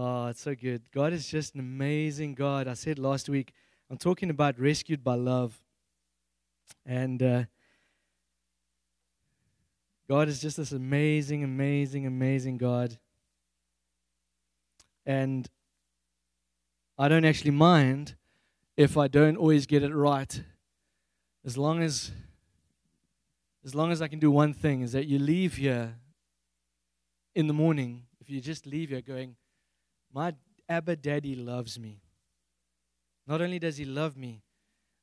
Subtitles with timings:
[0.00, 0.82] Oh, it's so good.
[0.92, 2.68] God is just an amazing God.
[2.68, 3.52] I said last week,
[3.90, 5.60] I'm talking about rescued by love.
[6.86, 7.44] And uh,
[10.08, 12.96] God is just this amazing, amazing, amazing God.
[15.04, 15.48] And
[16.96, 18.14] I don't actually mind
[18.76, 20.44] if I don't always get it right.
[21.44, 22.12] As long as
[23.64, 25.96] as long as I can do one thing is that you leave here
[27.34, 29.34] in the morning, if you just leave here going,
[30.12, 30.34] My
[30.68, 32.00] Abba Daddy loves me.
[33.26, 34.42] Not only does he love me,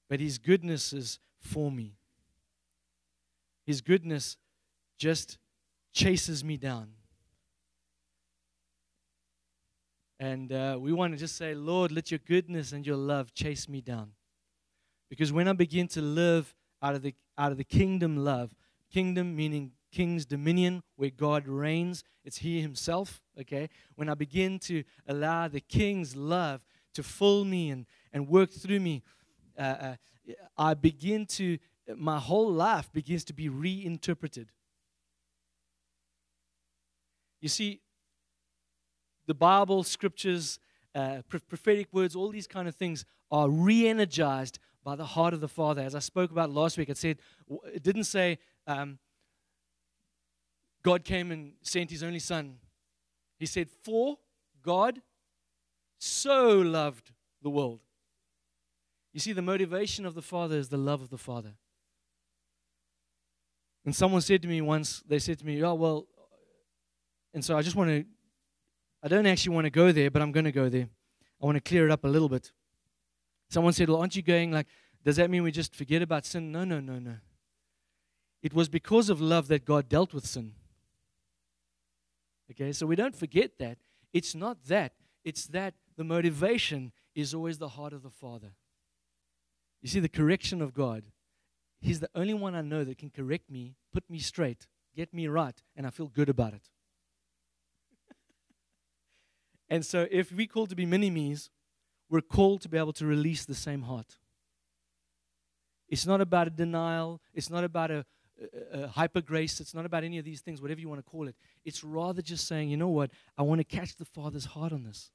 [0.09, 1.96] but his goodness is for me.
[3.66, 4.38] His goodness
[4.98, 5.38] just
[5.94, 6.90] chases me down.
[10.20, 13.68] And uh, we want to just say, Lord, let your goodness and your love chase
[13.68, 14.12] me down.
[15.10, 18.52] Because when I begin to live out of the, out of the kingdom love,
[18.91, 23.70] kingdom meaning king's dominion, where God reigns, it's He Himself, okay?
[23.95, 26.62] When I begin to allow the king's love
[26.95, 29.04] to fill me and, and work through me,
[29.57, 29.96] uh, uh,
[30.57, 31.57] I begin to,
[31.96, 34.52] my whole life begins to be reinterpreted.
[37.40, 37.80] You see,
[39.27, 40.59] the Bible, scriptures,
[40.93, 45.41] uh, prophetic words, all these kind of things are re energized by the heart of
[45.41, 45.82] the Father.
[45.82, 47.18] As I spoke about last week, it said,
[47.74, 48.37] it didn't say
[48.68, 48.99] um,
[50.86, 52.58] God came and sent his only son.
[53.40, 54.20] He said, For
[54.62, 55.02] God
[55.98, 57.12] so loved
[57.42, 57.80] the world.
[59.12, 61.54] You see, the motivation of the Father is the love of the Father.
[63.84, 66.06] And someone said to me once, they said to me, Oh, well,
[67.34, 68.06] and so I just want to
[69.02, 70.88] I don't actually want to go there, but I'm going to go there.
[71.42, 72.52] I want to clear it up a little bit.
[73.50, 74.68] Someone said, Well, aren't you going like,
[75.03, 76.52] does that mean we just forget about sin?
[76.52, 77.16] No, no, no, no.
[78.44, 80.53] It was because of love that God dealt with sin.
[82.51, 83.78] Okay, so we don't forget that.
[84.13, 84.94] It's not that,
[85.24, 88.53] it's that the motivation is always the heart of the Father.
[89.81, 91.03] You see, the correction of God,
[91.81, 94.66] He's the only one I know that can correct me, put me straight,
[94.96, 96.70] get me right, and I feel good about it.
[99.70, 101.50] And so, if we call to be mini me's,
[102.09, 104.18] we're called to be able to release the same heart.
[105.88, 108.06] It's not about a denial, it's not about a,
[108.73, 111.09] a, a, hyper grace, it's not about any of these things, whatever you want to
[111.09, 111.35] call it.
[111.63, 114.84] It's rather just saying, you know what, I want to catch the Father's heart on
[114.84, 115.12] this.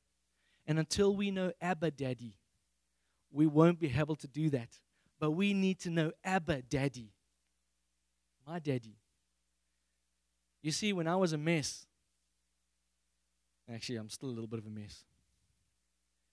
[0.66, 2.38] And until we know Abba Daddy,
[3.30, 4.68] we won't be able to do that.
[5.18, 7.12] But we need to know Abba Daddy,
[8.46, 8.96] my daddy.
[10.62, 11.86] You see, when I was a mess,
[13.72, 15.04] Actually, I'm still a little bit of a mess.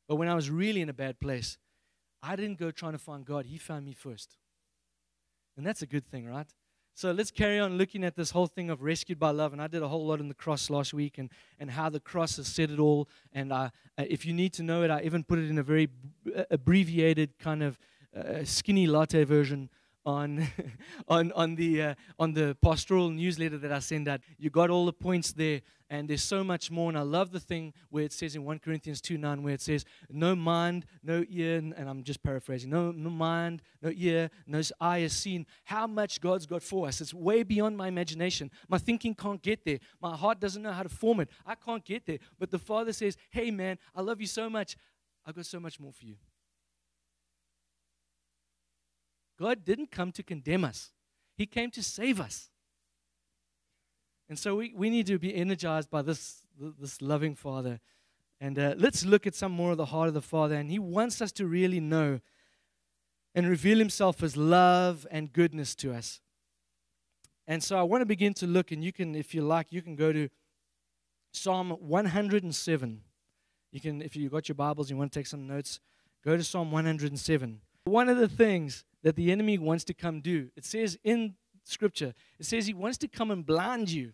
[0.08, 1.58] But when I was really in a bad place,
[2.24, 3.46] I didn't go trying to find God.
[3.46, 4.38] He found me first.
[5.56, 6.48] And that's a good thing, right?
[6.98, 9.54] So let's carry on looking at this whole thing of rescued by love.
[9.54, 12.00] And I did a whole lot in the cross last week and, and how the
[12.00, 13.08] cross has said it all.
[13.32, 13.70] And uh,
[14.00, 15.90] if you need to know it, I even put it in a very
[16.50, 17.78] abbreviated, kind of
[18.18, 19.70] uh, skinny latte version
[20.08, 20.48] on
[21.08, 24.22] on on the uh, on the pastoral newsletter that I send out.
[24.40, 26.90] You got all the points there, and there's so much more.
[26.90, 29.62] And I love the thing where it says in 1 Corinthians 2 9, where it
[29.62, 34.62] says, No mind, no ear, and I'm just paraphrasing, no, no mind, no ear, no
[34.80, 37.02] eye has seen how much God's got for us.
[37.02, 38.50] It's way beyond my imagination.
[38.70, 39.80] My thinking can't get there.
[40.02, 41.30] My heart doesn't know how to form it.
[41.46, 42.20] I can't get there.
[42.40, 44.78] But the Father says, Hey, man, I love you so much.
[45.26, 46.16] I've got so much more for you.
[49.38, 50.92] God didn't come to condemn us,
[51.36, 52.50] He came to save us.
[54.30, 57.80] And so we, we need to be energized by this, this loving Father.
[58.42, 60.56] And uh, let's look at some more of the heart of the Father.
[60.56, 62.20] And He wants us to really know
[63.34, 66.20] and reveal Himself as love and goodness to us.
[67.48, 69.82] And so I want to begin to look, and you can, if you like, you
[69.82, 70.28] can go to
[71.32, 73.02] Psalm 107.
[73.72, 75.80] You can, if you've got your Bibles, you want to take some notes,
[76.26, 77.62] go to Psalm 107.
[77.88, 80.50] One of the things that the enemy wants to come do.
[80.58, 84.12] It says in Scripture, it says he wants to come and blind you.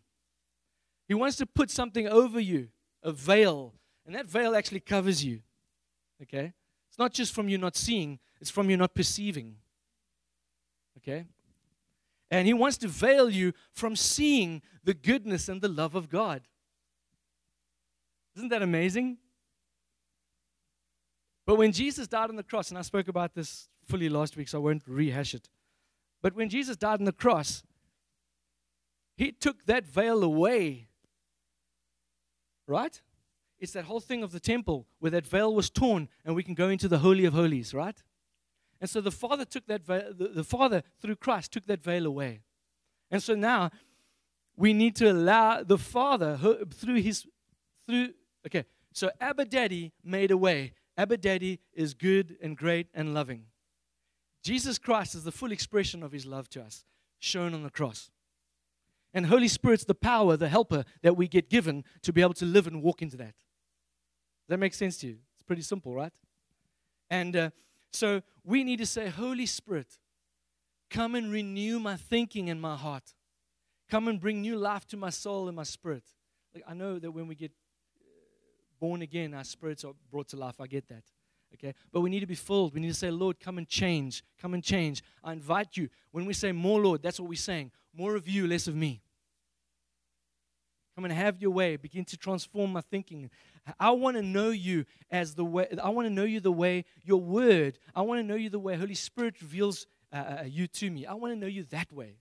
[1.08, 2.70] He wants to put something over you,
[3.02, 3.74] a veil,
[4.06, 5.42] and that veil actually covers you.
[6.22, 6.54] Okay?
[6.90, 9.56] It's not just from you not seeing, it's from you not perceiving.
[10.98, 11.26] Okay?
[12.30, 16.44] And he wants to veil you from seeing the goodness and the love of God.
[18.36, 19.18] Isn't that amazing?
[21.46, 24.48] But when Jesus died on the cross, and I spoke about this fully last week,
[24.48, 25.50] so I won't rehash it.
[26.22, 27.64] But when Jesus died on the cross,
[29.18, 30.88] he took that veil away.
[32.66, 33.02] Right?
[33.60, 36.54] It's that whole thing of the temple where that veil was torn and we can
[36.54, 38.02] go into the Holy of Holies, right?
[38.82, 42.06] And so the Father took that veil, the, the Father through Christ took that veil
[42.06, 42.42] away.
[43.12, 43.70] And so now
[44.56, 46.38] we need to allow the Father
[46.74, 47.26] through his,
[47.86, 48.10] through,
[48.46, 50.74] okay, So Abba Daddy made a way.
[50.98, 53.46] Abba Daddy is good and great and loving.
[54.44, 56.86] Jesus Christ is the full expression of his love to us,
[57.20, 58.12] shown on the cross.
[59.14, 62.46] And Holy Spirit's the power, the helper that we get given to be able to
[62.46, 63.36] live and walk into that.
[63.36, 65.18] Does that make sense to you?
[65.36, 66.14] It's pretty simple, right?
[67.10, 67.50] And uh,
[67.92, 70.00] so we need to say, Holy Spirit,
[70.90, 73.14] come and renew my thinking and my heart.
[73.90, 76.04] Come and bring new life to my soul and my spirit.
[76.54, 77.52] Like, I know that when we get
[78.84, 80.60] born again, our spirits are brought to life.
[80.60, 81.04] I get that.
[81.54, 81.74] Okay?
[81.94, 82.74] But we need to be filled.
[82.74, 84.26] We need to say, Lord, come and change.
[84.42, 85.02] Come and change.
[85.24, 85.88] I invite you.
[86.12, 87.72] When we say more, Lord, that's what we're saying.
[87.94, 89.02] More of you, less of me.
[90.96, 91.78] Come and have your way.
[91.78, 93.30] Begin to transform my thinking.
[93.80, 96.84] I want to know you as the way, I want to know you the way
[97.06, 100.44] your word, I want to know you the way Holy Spirit reveals uh, uh, uh,
[100.44, 101.06] you to me.
[101.06, 102.18] I want to know you that way.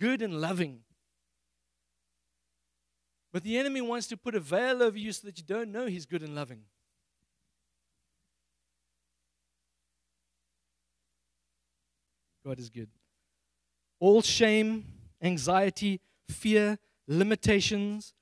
[0.00, 0.80] Good and loving.
[3.32, 5.86] But the enemy wants to put a veil over you so that you don't know
[5.86, 6.62] he's good and loving.
[12.44, 12.88] God is good.
[14.00, 14.84] All shame,
[15.22, 18.14] anxiety, fear, limitations,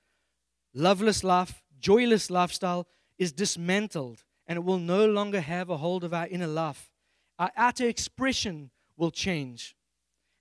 [0.75, 6.12] loveless life, joyless lifestyle is dismantled and it will no longer have a hold of
[6.12, 6.90] our inner life.
[7.38, 9.76] Our outer expression will change.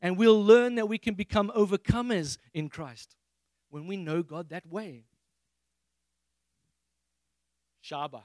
[0.02, 3.16] And we'll learn that we can become overcomers in Christ
[3.70, 5.06] when we know God that way.
[7.84, 8.24] Shaba.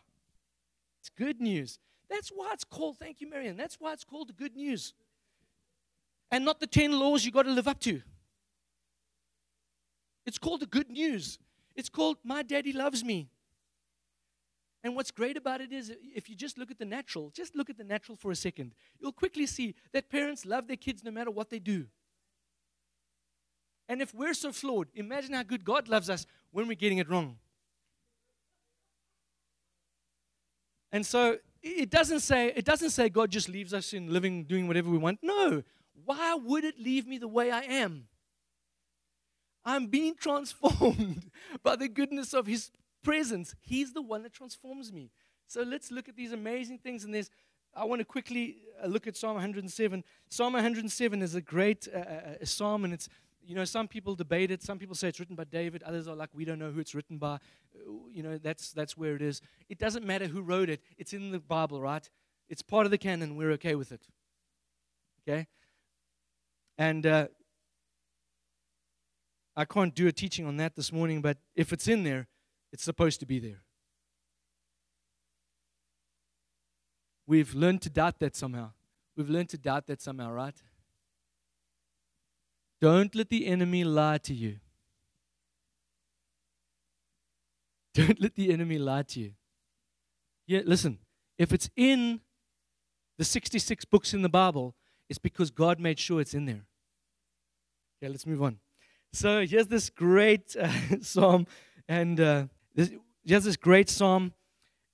[1.01, 1.79] It's good news.
[2.09, 3.57] That's why it's called, thank you, Marion.
[3.57, 4.95] That's why it's called the good news.
[6.31, 8.03] And not the 10 laws you got to live up to.
[10.25, 11.39] It's called the good news.
[11.75, 13.29] It's called My Daddy Loves Me.
[14.85, 17.71] And what's great about it is if you just look at the natural, just look
[17.71, 21.11] at the natural for a second, you'll quickly see that parents love their kids no
[21.11, 21.87] matter what they do.
[23.93, 27.11] And if we're so flawed, imagine how good God loves us when we're getting it
[27.11, 27.37] wrong.
[30.91, 34.67] And so it doesn't say it doesn't say God just leaves us in living doing
[34.67, 35.19] whatever we want.
[35.21, 35.63] No.
[36.07, 38.09] Why would it leave me the way I am?
[39.63, 41.31] I'm being transformed
[41.63, 42.71] by the goodness of His
[43.05, 43.55] presence.
[43.61, 45.11] He's the one that transforms me.
[45.49, 47.05] So let's look at these amazing things.
[47.05, 47.29] And there's,
[47.75, 50.03] I want to quickly uh, look at Psalm 107.
[50.31, 53.11] Psalm 107 is a great uh, uh, uh, psalm, and it's,
[53.45, 54.63] you know, some people debate it.
[54.63, 55.83] Some people say it's written by David.
[55.83, 57.39] Others are like, we don't know who it's written by.
[58.13, 59.41] You know, that's, that's where it is.
[59.69, 62.09] It doesn't matter who wrote it, it's in the Bible, right?
[62.49, 63.37] It's part of the canon.
[63.37, 64.03] We're okay with it.
[65.27, 65.47] Okay?
[66.77, 67.29] And uh,
[69.57, 72.29] I can't do a teaching on that this morning, but if it's in there,
[72.73, 73.63] it's supposed to be there.
[77.27, 78.73] We've learned to doubt that somehow.
[79.17, 80.55] We've learned to doubt that somehow, right?
[82.83, 84.57] Don't let the enemy lie to you.
[87.95, 89.35] Don't let the enemy lie to you.
[90.49, 90.99] Yeah, listen,
[91.39, 92.21] if it's in
[93.19, 94.75] the 66 books in the Bible,
[95.09, 96.65] it's because God made sure it's in there.
[98.03, 98.59] Okay, let's move on.
[99.13, 101.47] So here's this great uh, psalm,
[101.89, 102.91] and uh, this,
[103.23, 104.33] here's this great psalm,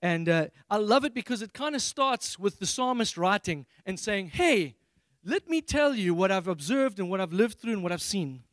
[0.03, 3.99] and uh, I love it because it kind of starts with the psalmist writing and
[3.99, 4.77] saying, "Hey,
[5.25, 8.03] let me tell you what I've observed and what I've lived through and what I've
[8.03, 8.45] seen."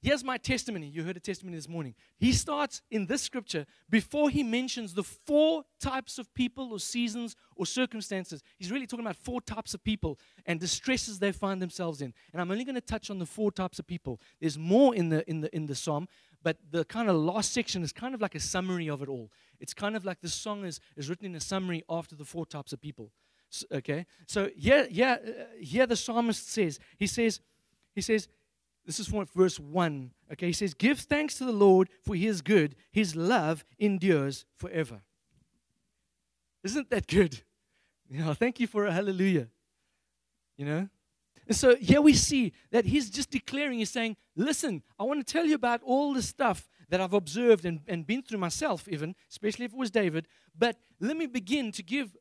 [0.00, 0.86] Here's my testimony.
[0.86, 1.96] You heard a testimony this morning.
[2.18, 7.34] He starts in this scripture before he mentions the four types of people or seasons
[7.56, 8.40] or circumstances.
[8.58, 12.14] He's really talking about four types of people and the stresses they find themselves in.
[12.32, 14.20] And I'm only going to touch on the four types of people.
[14.40, 16.06] There's more in the in the in the psalm,
[16.44, 19.32] but the kind of last section is kind of like a summary of it all.
[19.58, 22.46] It's kind of like the song is, is written in a summary after the four
[22.46, 23.10] types of people.
[23.72, 24.06] Okay?
[24.26, 27.40] So here, here, uh, here the psalmist says, he says,
[27.94, 28.28] he says,
[28.88, 30.10] this is from verse 1.
[30.32, 32.74] Okay, he says, Give thanks to the Lord, for he is good.
[32.90, 35.02] His love endures forever.
[36.64, 37.42] Isn't that good?
[38.10, 39.48] You know, thank you for a hallelujah.
[40.56, 40.88] You know?
[41.46, 45.30] And so here we see that he's just declaring, he's saying, Listen, I want to
[45.30, 49.14] tell you about all the stuff that I've observed and, and been through myself, even,
[49.30, 50.26] especially if it was David.
[50.56, 52.16] But let me begin to give,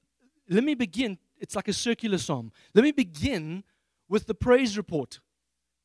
[0.49, 2.51] let me begin, it's like a circular psalm.
[2.73, 3.63] Let me begin
[4.09, 5.19] with the praise report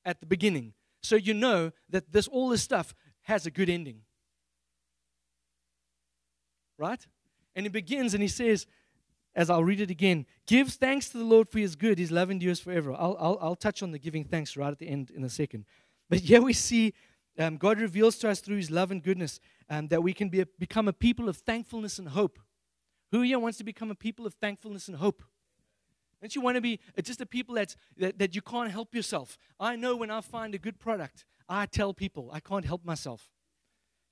[0.05, 4.03] at the beginning so you know that this all this stuff has a good ending.
[6.79, 7.07] Right?
[7.55, 8.67] And he begins and he says,
[9.35, 12.31] as I'll read it again, gives thanks to the Lord for his good, his love
[12.31, 12.93] endures forever.
[12.93, 15.65] I'll, I'll, I'll touch on the giving thanks right at the end in a second.
[16.09, 16.95] But here we see
[17.39, 19.41] um, God reveals to us through his love and goodness
[19.71, 22.39] um, that we can be a, become a people of thankfulness and hope.
[23.13, 25.23] Who here wants to become a people of thankfulness and hope?
[26.21, 28.95] Don't you want to be uh, just a people that's, that, that you can't help
[28.95, 29.39] yourself?
[29.61, 33.31] I know when I find a good product, I tell people I can't help myself.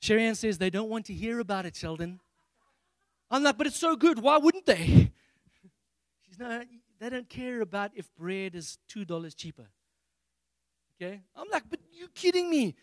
[0.02, 2.21] Sheri Ann says they don't want to hear about it, Sheldon.
[3.30, 4.19] I'm like, but it's so good.
[4.19, 5.12] Why wouldn't they?
[6.26, 9.69] She's they don't care about if bread is two dollars cheaper.
[11.00, 12.75] Okay, I'm like, but you kidding me?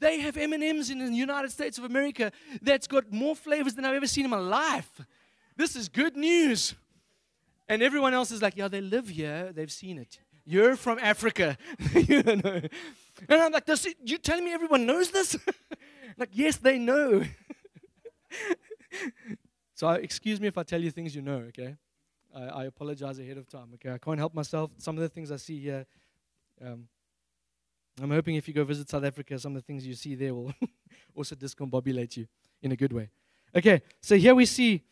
[0.00, 3.94] They have M&Ms in the United States of America that's got more flavors than I've
[3.94, 5.00] ever seen in my life.
[5.56, 6.74] This is good news.
[7.68, 9.52] And everyone else is like, yeah, they live here.
[9.52, 10.18] They've seen it.
[10.44, 11.56] You're from Africa.
[11.94, 12.60] you know.
[13.28, 15.36] And I'm like, this, you telling me everyone knows this?
[16.18, 17.22] like, yes, they know.
[19.74, 21.76] so excuse me if I tell you things you know, okay?
[22.34, 23.92] I, I, apologize ahead of time, okay?
[23.92, 24.70] I can't help myself.
[24.78, 25.86] Some of the things I see here,
[26.64, 26.88] um,
[28.00, 30.34] I'm hoping if you go visit South Africa, some of the things you see there
[30.34, 30.52] will
[31.14, 32.26] also discombobulate you
[32.62, 33.10] in a good way.
[33.54, 34.82] Okay, so here we see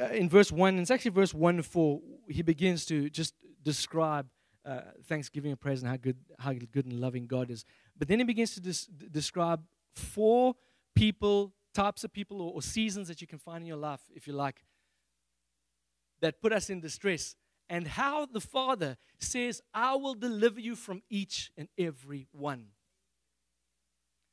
[0.00, 4.26] uh, in verse 1, it's actually verse 1 to 4, he begins to just describe
[4.64, 7.64] uh, thanksgiving and praise and how good, how good and loving God is.
[7.96, 9.62] But then he begins to des- describe
[9.94, 10.54] four
[10.94, 14.26] people, types of people, or, or seasons that you can find in your life, if
[14.26, 14.64] you like,
[16.20, 17.36] that put us in distress.
[17.68, 22.66] And how the Father says, I will deliver you from each and every one.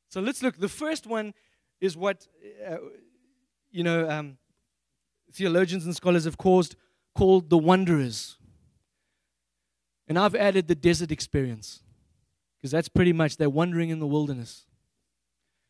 [0.09, 0.57] So let's look.
[0.57, 1.33] The first one
[1.79, 2.27] is what,
[2.67, 2.77] uh,
[3.71, 4.37] you know, um,
[5.31, 6.75] theologians and scholars have caused,
[7.15, 8.37] called the wanderers.
[10.07, 11.81] And I've added the desert experience
[12.57, 14.65] because that's pretty much they're wandering in the wilderness.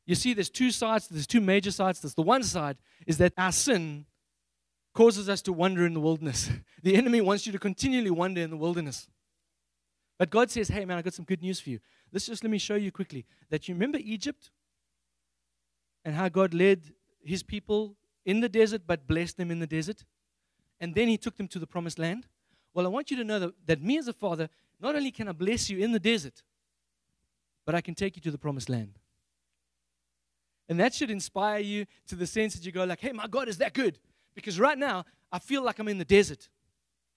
[0.05, 2.01] You see, there's two sides, there's two major sides.
[2.01, 4.05] There's the one side is that our sin
[4.93, 6.49] causes us to wander in the wilderness.
[6.83, 9.07] The enemy wants you to continually wander in the wilderness.
[10.17, 11.79] But God says, hey, man, I got some good news for you.
[12.11, 14.49] Let's just let me show you quickly that you remember Egypt
[16.03, 16.81] and how God led
[17.23, 20.03] his people in the desert but blessed them in the desert.
[20.79, 22.27] And then he took them to the promised land.
[22.73, 24.49] Well, I want you to know that, that me as a father,
[24.79, 26.41] not only can I bless you in the desert,
[27.65, 28.97] but I can take you to the promised land.
[30.69, 33.47] And that should inspire you to the sense that you go like, hey, my God
[33.47, 33.99] is that good.
[34.33, 36.49] Because right now, I feel like I'm in the desert.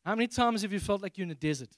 [0.05, 1.71] How many times have you felt like you're in a desert?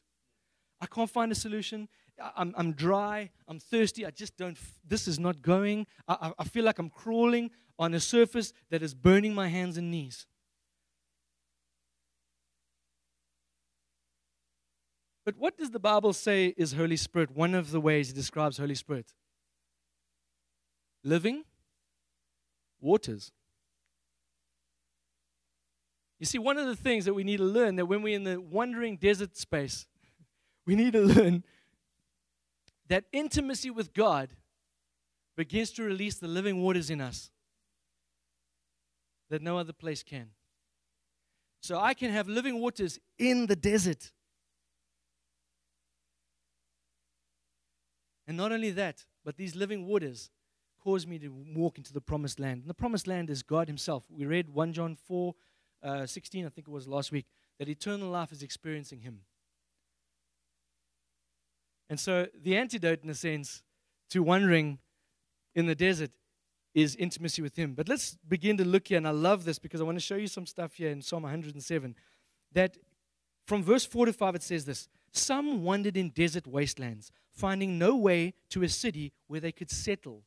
[0.80, 1.88] I can't find a solution.
[2.37, 3.30] I'm, I'm dry.
[3.47, 4.06] I'm thirsty.
[4.06, 4.56] I just don't,
[4.87, 5.87] this is not going.
[6.09, 9.90] I, I feel like I'm crawling on a surface that is burning my hands and
[9.90, 10.26] knees.
[15.25, 17.37] But what does the Bible say is Holy Spirit?
[17.37, 19.12] One of the ways it describes Holy Spirit
[21.02, 21.45] living
[22.80, 23.30] waters.
[26.18, 28.25] You see, one of the things that we need to learn that when we're in
[28.25, 29.87] the wandering desert space,
[30.66, 31.45] we need to learn
[32.88, 34.30] that intimacy with God
[35.37, 37.30] begins to release the living waters in us
[39.30, 40.30] that no other place can.
[41.61, 44.12] So I can have living waters in the desert.
[48.26, 50.30] And not only that, but these living waters
[50.83, 52.61] cause me to walk into the promised land.
[52.61, 54.04] And the promised land is God Himself.
[54.09, 55.35] We read 1 John 4
[55.83, 57.26] uh, 16, I think it was last week,
[57.59, 59.21] that eternal life is experiencing Him.
[61.88, 63.62] And so the antidote, in a sense,
[64.11, 64.78] to wandering
[65.54, 66.11] in the desert
[66.76, 67.73] is intimacy with Him.
[67.73, 70.16] But let's begin to look here, and I love this because I want to show
[70.16, 71.97] you some stuff here in Psalm 107.
[72.52, 72.76] That
[73.47, 77.97] from verse 4 to 5, it says this Some wandered in desert wastelands, finding no
[77.97, 80.23] way to a city where they could settle.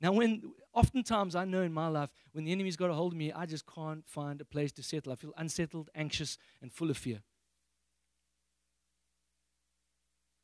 [0.00, 3.18] Now, when oftentimes I know in my life, when the enemy's got a hold of
[3.18, 5.12] me, I just can't find a place to settle.
[5.12, 7.20] I feel unsettled, anxious, and full of fear.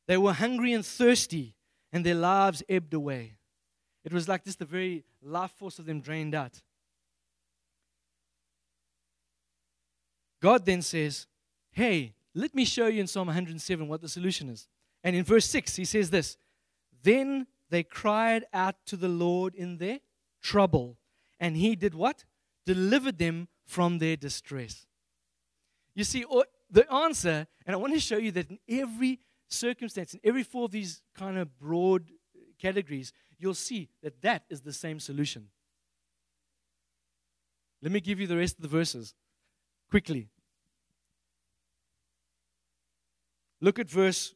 [0.07, 1.55] They were hungry and thirsty,
[1.91, 3.37] and their lives ebbed away.
[4.07, 6.61] It was like just the very life force of them drained out.
[10.41, 11.27] God then says,
[11.71, 14.69] Hey, let me show you in Psalm 107 what the solution is.
[15.03, 16.37] And in verse 6, he says this
[17.03, 19.99] Then they cried out to the Lord in their
[20.41, 20.95] trouble,
[21.37, 22.23] and he did what?
[22.65, 24.85] Delivered them from their distress.
[25.95, 26.23] You see,
[26.71, 30.63] the answer, and I want to show you that in every circumstance, in every four
[30.63, 32.05] of these kind of broad
[32.57, 35.47] categories, you'll see that that is the same solution.
[37.81, 39.13] Let me give you the rest of the verses
[39.89, 40.29] quickly.
[43.61, 44.33] Look at verse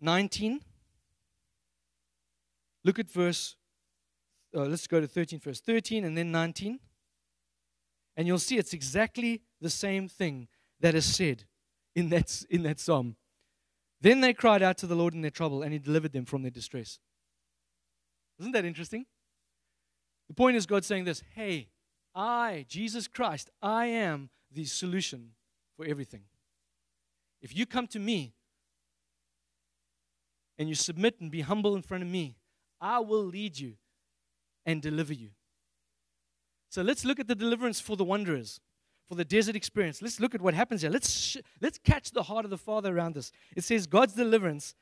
[0.00, 0.60] 19.
[2.84, 3.56] Look at verse,
[4.54, 5.64] uh, let's go to 13 first.
[5.64, 6.80] 13 and then 19.
[8.16, 10.48] And you'll see it's exactly the same thing
[10.80, 11.44] that is said
[11.94, 13.16] in that, in that psalm.
[14.02, 16.42] Then they cried out to the Lord in their trouble, and He delivered them from
[16.42, 16.98] their distress.
[18.40, 19.06] Isn't that interesting?
[20.28, 21.68] The point is, God saying this Hey,
[22.14, 25.30] I, Jesus Christ, I am the solution
[25.76, 26.22] for everything.
[27.40, 28.34] If you come to me
[30.58, 32.36] and you submit and be humble in front of me,
[32.80, 33.74] I will lead you
[34.66, 35.30] and deliver you.
[36.70, 38.60] So let's look at the deliverance for the wanderers,
[39.08, 40.00] for the desert experience.
[40.00, 40.90] Let's look at what happens here.
[40.90, 43.32] Let's, sh- let's catch the heart of the Father around this.
[43.56, 44.74] It says God's deliverance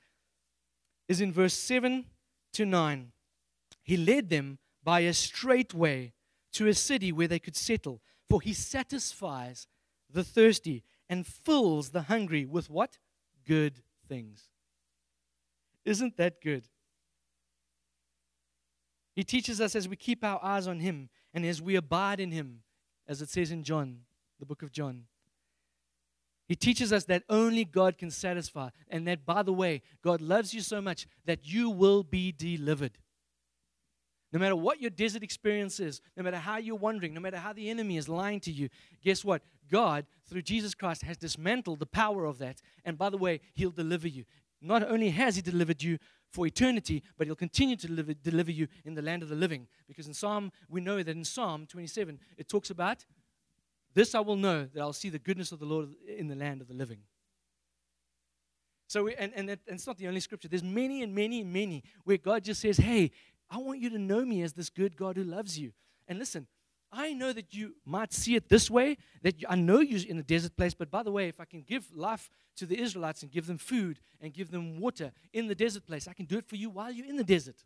[1.08, 2.06] is in verse 7
[2.52, 3.12] to 9.
[3.82, 6.12] He led them by a straight way
[6.52, 9.66] to a city where they could settle, for he satisfies
[10.12, 12.98] the thirsty and fills the hungry with what?
[13.46, 14.48] Good things.
[15.84, 16.68] Isn't that good?
[19.14, 22.30] He teaches us as we keep our eyes on him and as we abide in
[22.30, 22.62] him,
[23.08, 24.00] as it says in John,
[24.40, 25.04] the book of John.
[26.48, 30.52] He teaches us that only God can satisfy, and that, by the way, God loves
[30.52, 32.98] you so much that you will be delivered.
[34.32, 37.52] No matter what your desert experience is, no matter how you're wandering, no matter how
[37.52, 38.68] the enemy is lying to you,
[39.02, 39.42] guess what?
[39.70, 42.60] God, through Jesus Christ, has dismantled the power of that.
[42.84, 44.24] And by the way, He'll deliver you.
[44.60, 45.98] Not only has He delivered you
[46.30, 49.66] for eternity, but He'll continue to deliver, deliver you in the land of the living.
[49.88, 53.04] Because in Psalm, we know that in Psalm 27, it talks about
[53.94, 56.60] this I will know that I'll see the goodness of the Lord in the land
[56.60, 57.00] of the living.
[58.86, 60.48] So, we, and, and, and it's not the only scripture.
[60.48, 63.12] There's many and many and many where God just says, Hey,
[63.48, 65.72] I want you to know me as this good God who loves you.
[66.08, 66.46] And listen,
[66.92, 70.18] I know that you might see it this way, that you, I know you're in
[70.18, 73.22] a desert place, but by the way, if I can give life to the Israelites
[73.22, 76.38] and give them food and give them water in the desert place, I can do
[76.38, 77.62] it for you while you're in the desert.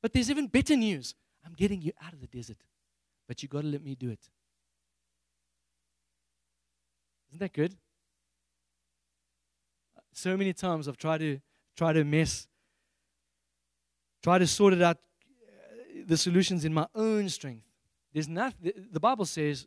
[0.00, 1.14] But there's even better news.
[1.44, 2.58] I'm getting you out of the desert,
[3.32, 4.20] but you got to let me do it.
[7.30, 7.74] Isn't that good?
[10.12, 11.40] So many times I've tried to
[11.74, 12.46] try to mess
[14.22, 17.64] try to sort it out, uh, the solutions in my own strength.
[18.12, 19.66] There's nothing, the Bible says,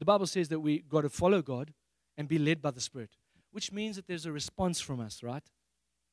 [0.00, 1.72] the Bible says that we got to follow God
[2.18, 3.10] and be led by the Spirit,
[3.52, 5.44] which means that there's a response from us, right?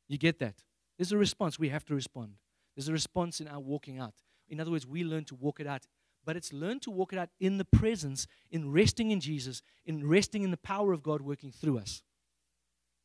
[0.07, 0.62] You get that?
[1.00, 1.57] There's a response.
[1.57, 2.35] We have to respond.
[2.75, 4.13] There's a response in our walking out.
[4.47, 5.88] In other words, we learn to walk it out.
[6.25, 10.08] But it's learn to walk it out in the presence, in resting in Jesus, in
[10.08, 12.04] resting in the power of God working through us.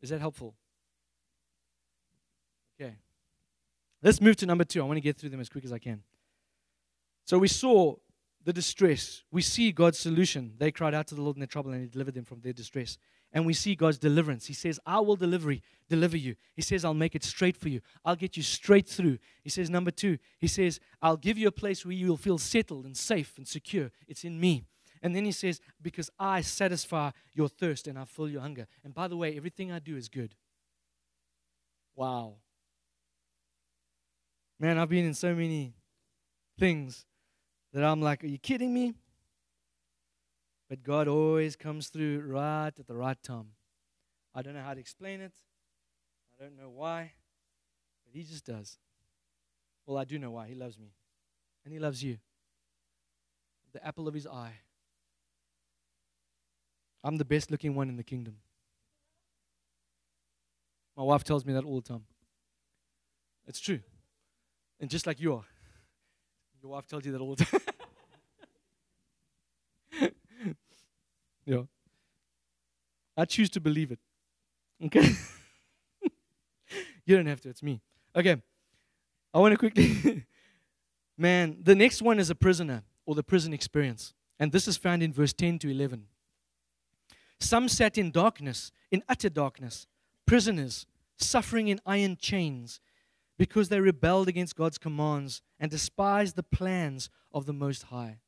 [0.01, 0.55] Is that helpful?
[2.81, 2.95] Okay.
[4.03, 4.81] Let's move to number two.
[4.81, 6.03] I want to get through them as quick as I can.
[7.25, 7.97] So we saw
[8.45, 9.25] the distress.
[9.31, 10.55] We see God's solution.
[10.59, 12.53] They cried out to the Lord in their trouble and He delivered them from their
[12.53, 12.97] distress.
[13.33, 14.47] And we see God's deliverance.
[14.47, 15.55] He says, I will deliver,
[15.89, 16.37] deliver you.
[16.55, 17.81] He says, I'll make it straight for you.
[18.05, 19.19] I'll get you straight through.
[19.43, 22.39] He says, number two, He says, I'll give you a place where you will feel
[22.39, 23.91] settled and safe and secure.
[24.07, 24.65] It's in me.
[25.03, 28.67] And then He says, Because I satisfy your thirst and I fill your hunger.
[28.83, 30.35] And by the way, everything I do is good.
[31.95, 32.37] Wow.
[34.61, 35.75] Man, I've been in so many
[36.59, 37.05] things
[37.73, 38.95] that I'm like, are you kidding me?
[40.69, 43.53] But God always comes through right at the right time.
[44.35, 45.33] I don't know how to explain it.
[46.39, 47.13] I don't know why,
[48.05, 48.79] but He just does.
[49.87, 50.47] Well, I do know why.
[50.47, 50.93] He loves me,
[51.65, 52.19] and He loves you.
[53.73, 54.53] The apple of His eye.
[57.03, 58.37] I'm the best looking one in the kingdom.
[60.97, 62.05] My wife tells me that all the time.
[63.47, 63.81] It's true.
[64.81, 65.45] And just like you are.
[66.61, 67.61] Your wife tells you that all the time.
[71.49, 71.63] Yeah.
[73.17, 73.99] I choose to believe it.
[74.85, 75.13] Okay?
[77.07, 77.81] you don't have to, it's me.
[78.15, 78.37] Okay.
[79.33, 80.25] I want to quickly.
[81.19, 84.13] Man, the next one is a prisoner or the prison experience.
[84.39, 86.05] And this is found in verse 10 to 11.
[87.41, 89.87] Some sat in darkness, in utter darkness,
[90.27, 92.79] prisoners, suffering in iron chains
[93.39, 98.19] because they rebelled against God's commands and despised the plans of the Most High.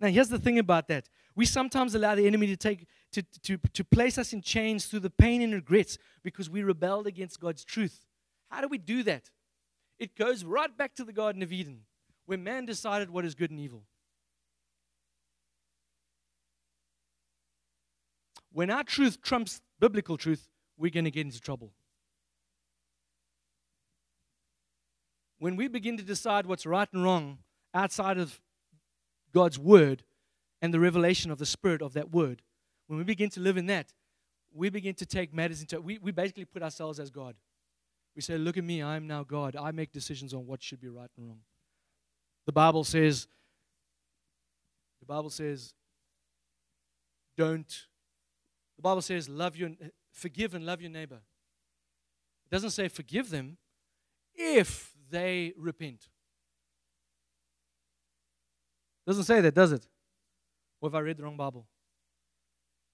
[0.00, 1.08] Now, here's the thing about that.
[1.38, 5.00] We sometimes allow the enemy to, take, to, to, to place us in chains through
[5.00, 8.04] the pain and regrets because we rebelled against God's truth.
[8.50, 9.30] How do we do that?
[10.00, 11.82] It goes right back to the Garden of Eden,
[12.26, 13.84] where man decided what is good and evil.
[18.52, 21.72] When our truth trumps biblical truth, we're going to get into trouble.
[25.38, 27.38] when we begin to decide what's right and wrong
[27.72, 28.40] outside of
[29.32, 30.02] God's word
[30.60, 32.42] and the revelation of the spirit of that word,
[32.86, 33.92] when we begin to live in that,
[34.52, 37.36] we begin to take matters into we, we basically put ourselves as God.
[38.16, 39.56] We say, Look at me, I am now God.
[39.56, 41.40] I make decisions on what should be right and wrong.
[42.46, 43.28] The Bible says,
[45.00, 45.74] the Bible says,
[47.36, 47.86] don't.
[48.76, 49.70] The Bible says, love your,
[50.12, 51.20] forgive and love your neighbor.
[52.46, 53.58] It doesn't say forgive them
[54.34, 56.08] if they repent.
[59.06, 59.86] Doesn't say that, does it?
[60.80, 61.66] Or have I read the wrong Bible?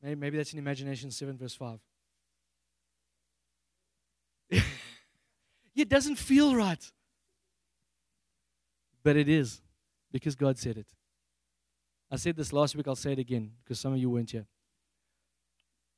[0.03, 1.79] Maybe, maybe that's in Imagination 7, verse 5.
[5.77, 6.93] it doesn't feel right.
[9.03, 9.61] But it is
[10.13, 10.87] because God said it.
[12.11, 14.47] I said this last week, I'll say it again because some of you weren't here.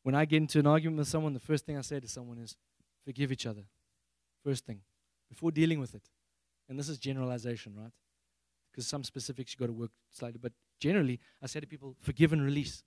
[0.02, 2.38] When I get into an argument with someone, the first thing I say to someone
[2.38, 2.56] is,
[3.04, 3.62] forgive each other.
[4.44, 4.80] First thing,
[5.28, 6.04] before dealing with it.
[6.68, 7.90] And this is generalization, right?
[8.70, 10.38] Because some specifics you've got to work slightly.
[10.40, 12.82] But generally, I say to people, forgive and release.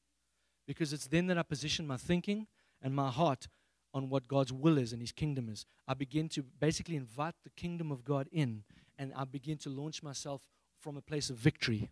[0.68, 2.48] Because it's then that I position my thinking
[2.82, 3.48] and my heart
[3.94, 5.66] on what God's will is and His kingdom is.
[5.88, 8.64] I begin to basically invite the kingdom of God in,
[8.98, 10.48] and I begin to launch myself
[10.80, 11.90] from a place of victory.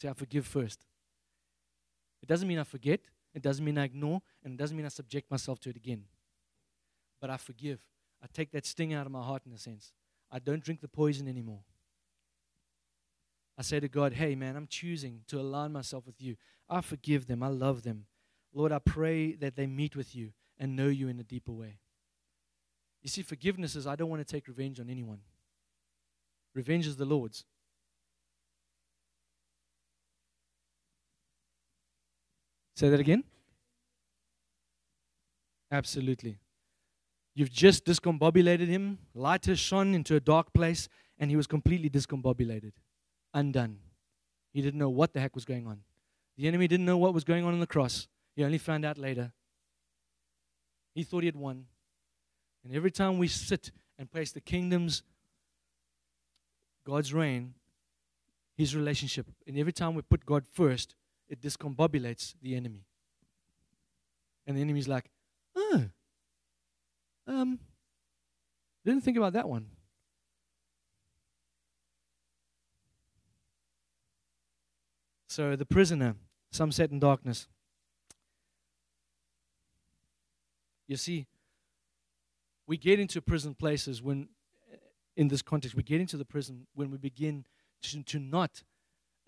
[0.00, 0.86] See, I forgive first.
[2.22, 3.00] It doesn't mean I forget,
[3.34, 6.04] it doesn't mean I ignore, and it doesn't mean I subject myself to it again.
[7.20, 7.80] But I forgive.
[8.22, 9.92] I take that sting out of my heart in a sense.
[10.30, 11.60] I don't drink the poison anymore.
[13.60, 16.36] I say to God, hey, man, I'm choosing to align myself with you.
[16.70, 17.42] I forgive them.
[17.42, 18.06] I love them.
[18.54, 21.76] Lord, I pray that they meet with you and know you in a deeper way.
[23.02, 25.18] You see, forgiveness is I don't want to take revenge on anyone.
[26.54, 27.44] Revenge is the Lord's.
[32.76, 33.24] Say that again?
[35.70, 36.38] Absolutely.
[37.34, 39.00] You've just discombobulated him.
[39.12, 42.72] Light has shone into a dark place, and he was completely discombobulated,
[43.34, 43.78] undone.
[44.52, 45.80] He didn't know what the heck was going on.
[46.36, 48.08] The enemy didn't know what was going on on the cross.
[48.34, 49.32] He only found out later.
[50.94, 51.66] He thought he had won.
[52.64, 55.02] And every time we sit and place the kingdom's,
[56.84, 57.54] God's reign,
[58.56, 60.94] his relationship, and every time we put God first,
[61.28, 62.84] it discombobulates the enemy.
[64.46, 65.10] And the enemy's like,
[65.54, 65.84] oh,
[67.26, 67.58] um,
[68.84, 69.66] didn't think about that one.
[75.30, 76.16] So the prisoner,
[76.50, 77.46] some sat in darkness.
[80.88, 81.28] You see,
[82.66, 84.30] we get into prison places when,
[85.16, 87.44] in this context, we get into the prison when we begin
[87.82, 88.64] to, to not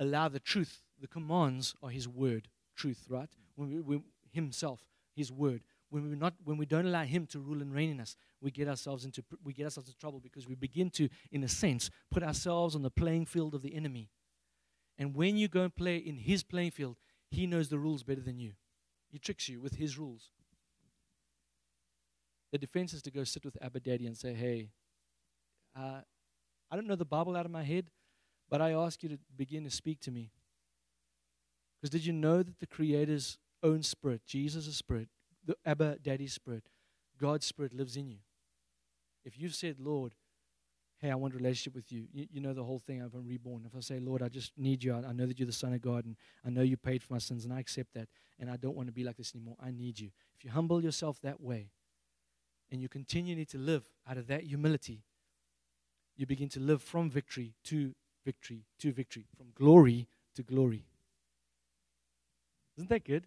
[0.00, 3.30] allow the truth, the commands are His word, truth, right?
[3.54, 4.80] When we, we, Himself,
[5.14, 5.62] His word.
[5.90, 8.50] When we not, when we don't allow Him to rule and reign in us, we
[8.50, 11.90] get ourselves into we get ourselves into trouble because we begin to, in a sense,
[12.10, 14.08] put ourselves on the playing field of the enemy.
[15.02, 16.96] And when you go and play in His playing field,
[17.28, 18.52] He knows the rules better than you.
[19.10, 20.30] He tricks you with His rules.
[22.52, 24.68] The defense is to go sit with Abba Daddy and say, hey,
[25.76, 26.02] uh,
[26.70, 27.86] I don't know the Bible out of my head,
[28.48, 30.30] but I ask you to begin to speak to me.
[31.80, 35.08] Because did you know that the Creator's own spirit, Jesus' spirit,
[35.44, 36.68] the Abba Daddy's spirit,
[37.20, 38.18] God's spirit lives in you?
[39.24, 40.14] If you've said, Lord,
[41.02, 43.26] hey, I want a relationship with you, you, you know the whole thing, I've been
[43.26, 43.64] reborn.
[43.66, 45.74] If I say, Lord, I just need you, I, I know that you're the Son
[45.74, 46.14] of God, and
[46.46, 48.86] I know you paid for my sins, and I accept that, and I don't want
[48.86, 49.56] to be like this anymore.
[49.60, 50.10] I need you.
[50.36, 51.70] If you humble yourself that way,
[52.70, 55.02] and you continually to live out of that humility,
[56.16, 60.84] you begin to live from victory to victory to victory, from glory to glory.
[62.76, 63.26] Isn't that good?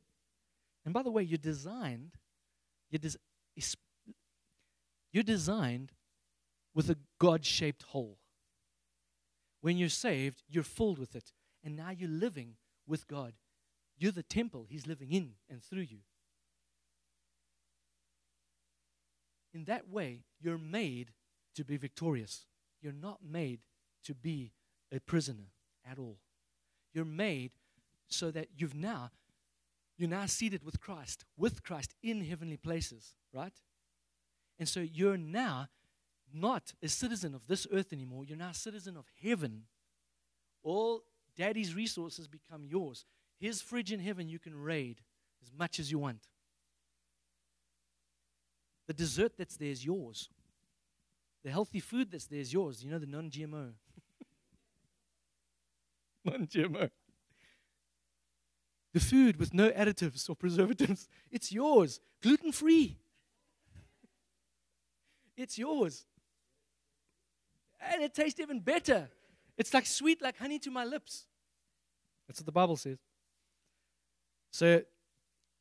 [0.85, 2.13] And by the way, you're designed,
[2.89, 3.17] you're, des-
[5.11, 5.91] you're designed
[6.75, 8.19] with a God shaped hole.
[9.61, 11.31] When you're saved, you're filled with it.
[11.63, 13.33] And now you're living with God.
[13.97, 16.01] You're the temple He's living in and through you.
[19.55, 21.11] in that way, you're made
[21.55, 22.45] to be victorious.
[22.81, 23.61] You're not made
[24.03, 24.51] to be
[24.91, 25.47] a prisoner
[25.89, 26.19] at all.
[26.93, 27.51] You're made
[28.07, 29.09] so that you've now
[29.97, 33.53] you're now seated with Christ, with Christ in heavenly places, right?
[34.59, 35.69] And so you're now
[36.35, 38.25] not a citizen of this earth anymore.
[38.25, 39.63] You're now a citizen of heaven.
[40.63, 41.03] All
[41.37, 43.05] daddy's resources become yours.
[43.39, 45.01] His fridge in heaven you can raid
[45.41, 46.27] as much as you want.
[48.87, 50.29] The dessert that's there is yours.
[51.43, 52.83] The healthy food that's there is yours.
[52.83, 53.71] You know, the non GMO.
[56.25, 56.89] non GMO.
[58.93, 61.99] The food with no additives or preservatives, it's yours.
[62.21, 62.97] Gluten free.
[65.37, 66.05] It's yours.
[67.91, 69.09] And it tastes even better.
[69.57, 71.25] It's like sweet, like honey to my lips.
[72.27, 72.97] That's what the Bible says.
[74.51, 74.81] So,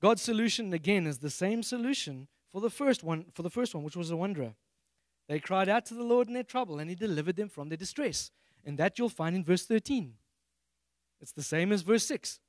[0.01, 3.83] God's solution again is the same solution for the first one, for the first one,
[3.85, 4.55] which was a wanderer.
[5.29, 7.77] They cried out to the Lord in their trouble, and He delivered them from their
[7.77, 8.31] distress.
[8.65, 10.15] And that you'll find in verse 13.
[11.21, 12.41] It's the same as verse 6.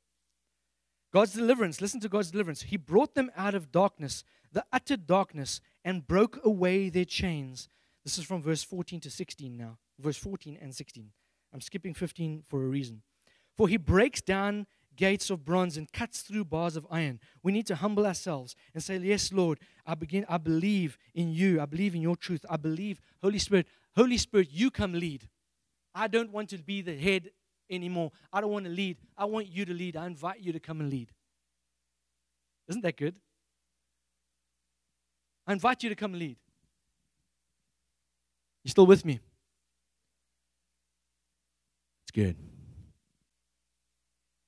[1.14, 2.64] God's deliverance, listen to God's deliverance.
[2.64, 7.70] He brought them out of darkness, the utter darkness, and broke away their chains.
[8.06, 9.78] This is from verse 14 to 16 now.
[10.00, 11.10] Verse 14 and 16.
[11.52, 13.02] I'm skipping 15 for a reason.
[13.58, 17.20] For he breaks down gates of bronze and cuts through bars of iron.
[17.41, 21.60] We need to humble ourselves and say, Yes, Lord, I begin, I believe in you.
[21.60, 22.46] I believe in your truth.
[22.50, 25.28] I believe, Holy Spirit, Holy Spirit, you come lead.
[25.94, 27.32] I don't want to be the head
[27.70, 28.12] anymore.
[28.32, 28.98] I don't want to lead.
[29.18, 29.98] I want you to lead.
[29.98, 31.10] I invite you to come and lead.
[32.68, 33.15] Isn't that good?
[35.48, 36.38] I invite you to come and lead.
[38.65, 39.19] You still with me?
[42.04, 42.36] It's good.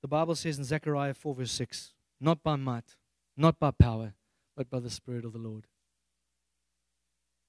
[0.01, 2.95] The Bible says in Zechariah 4, verse 6 not by might,
[3.38, 4.15] not by power,
[4.56, 5.67] but by the Spirit of the Lord.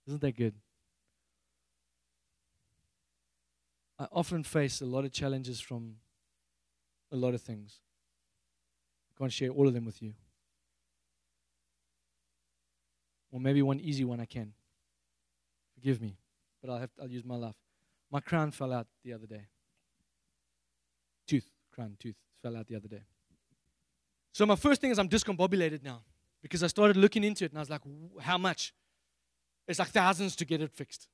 [0.07, 0.57] Isn't that good?
[3.99, 5.95] I often face a lot of challenges from
[7.11, 7.81] a lot of things.
[9.11, 10.13] I can't share all of them with you.
[13.33, 14.53] Or maybe one easy one I can.
[15.75, 16.19] Forgive me,
[16.61, 17.55] but I'll have to, I'll use my life.
[18.11, 19.47] My crown fell out the other day.
[21.27, 23.03] Tooth, crown, tooth fell out the other day.
[24.33, 26.03] So my first thing is I'm discombobulated now
[26.43, 27.83] because I started looking into it and I was like,
[28.21, 28.73] how much?
[29.67, 31.09] It's like thousands to get it fixed.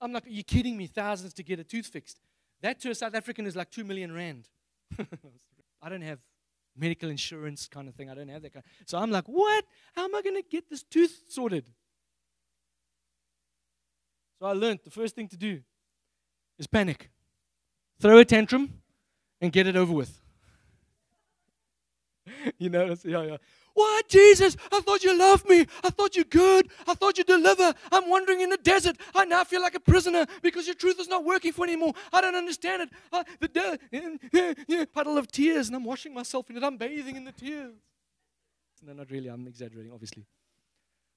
[0.00, 0.86] I'm like, are you kidding me?
[0.86, 2.20] Thousands to get a tooth fixed.
[2.62, 4.48] That to a South African is like two million rand.
[5.82, 6.18] I don't have
[6.76, 8.10] medical insurance kind of thing.
[8.10, 8.64] I don't have that kind.
[8.64, 9.64] Of, So I'm like, what?
[9.94, 11.70] How am I going to get this tooth sorted?
[14.40, 15.60] So I learned the first thing to do
[16.58, 17.10] is panic,
[18.00, 18.80] throw a tantrum,
[19.40, 20.18] and get it over with.
[22.58, 23.36] you know, yeah, yeah.
[23.74, 24.56] What, Jesus?
[24.72, 25.66] I thought you loved me.
[25.84, 26.70] I thought you good.
[26.88, 27.72] I thought you deliver.
[27.92, 28.96] I'm wandering in the desert.
[29.14, 31.92] I now feel like a prisoner because your truth is not working for anymore.
[32.12, 32.90] I don't understand it.
[33.12, 33.48] I, the
[34.68, 36.64] de- puddle of tears, and I'm washing myself in it.
[36.64, 37.74] I'm bathing in the tears.
[38.82, 39.28] No, not really.
[39.28, 40.24] I'm exaggerating, obviously.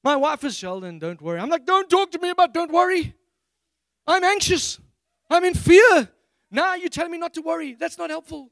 [0.03, 0.99] My wife is Sheldon.
[0.99, 1.39] Don't worry.
[1.39, 3.13] I'm like, don't talk to me about don't worry.
[4.05, 4.79] I'm anxious.
[5.29, 6.09] I'm in fear.
[6.51, 7.73] Now you're telling me not to worry.
[7.73, 8.51] That's not helpful.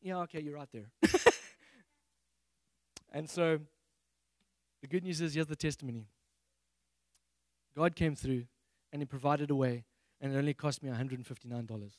[0.00, 0.90] Yeah, okay, you're right there.
[3.16, 3.60] And so
[4.82, 6.06] the good news is here's the testimony
[7.74, 8.44] God came through
[8.92, 9.84] and He provided a way,
[10.20, 11.90] and it only cost me $159.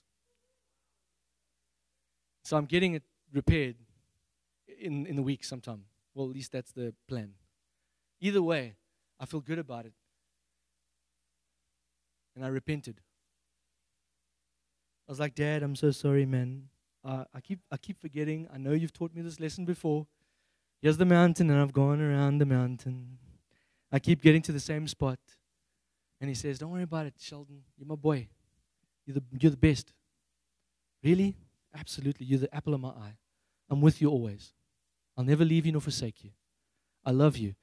[2.44, 3.04] So I'm getting it
[3.34, 3.78] repaired
[4.80, 5.86] in, in the week sometime.
[6.14, 7.32] Well, at least that's the plan.
[8.20, 8.76] Either way,
[9.20, 9.94] I feel good about it.
[12.36, 13.02] And I repented.
[15.08, 16.64] I was like, Dad, I'm so sorry, man.
[17.04, 18.48] Uh, I, keep, I keep forgetting.
[18.54, 20.06] I know you've taught me this lesson before.
[20.82, 23.18] Here's the mountain, and I've gone around the mountain.
[23.92, 25.20] I keep getting to the same spot.
[26.20, 27.64] And he says, Don't worry about it, Sheldon.
[27.78, 28.28] You're my boy.
[29.06, 29.94] You're the, you're the best.
[31.04, 31.36] Really?
[31.74, 32.26] Absolutely.
[32.26, 33.18] You're the apple of my eye.
[33.70, 34.54] I'm with you always.
[35.16, 36.32] I'll never leave you nor forsake you.
[37.06, 37.56] I love you.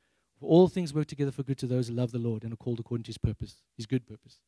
[0.44, 2.80] All things work together for good to those who love the Lord and are called
[2.80, 4.40] according to his purpose, his good purpose.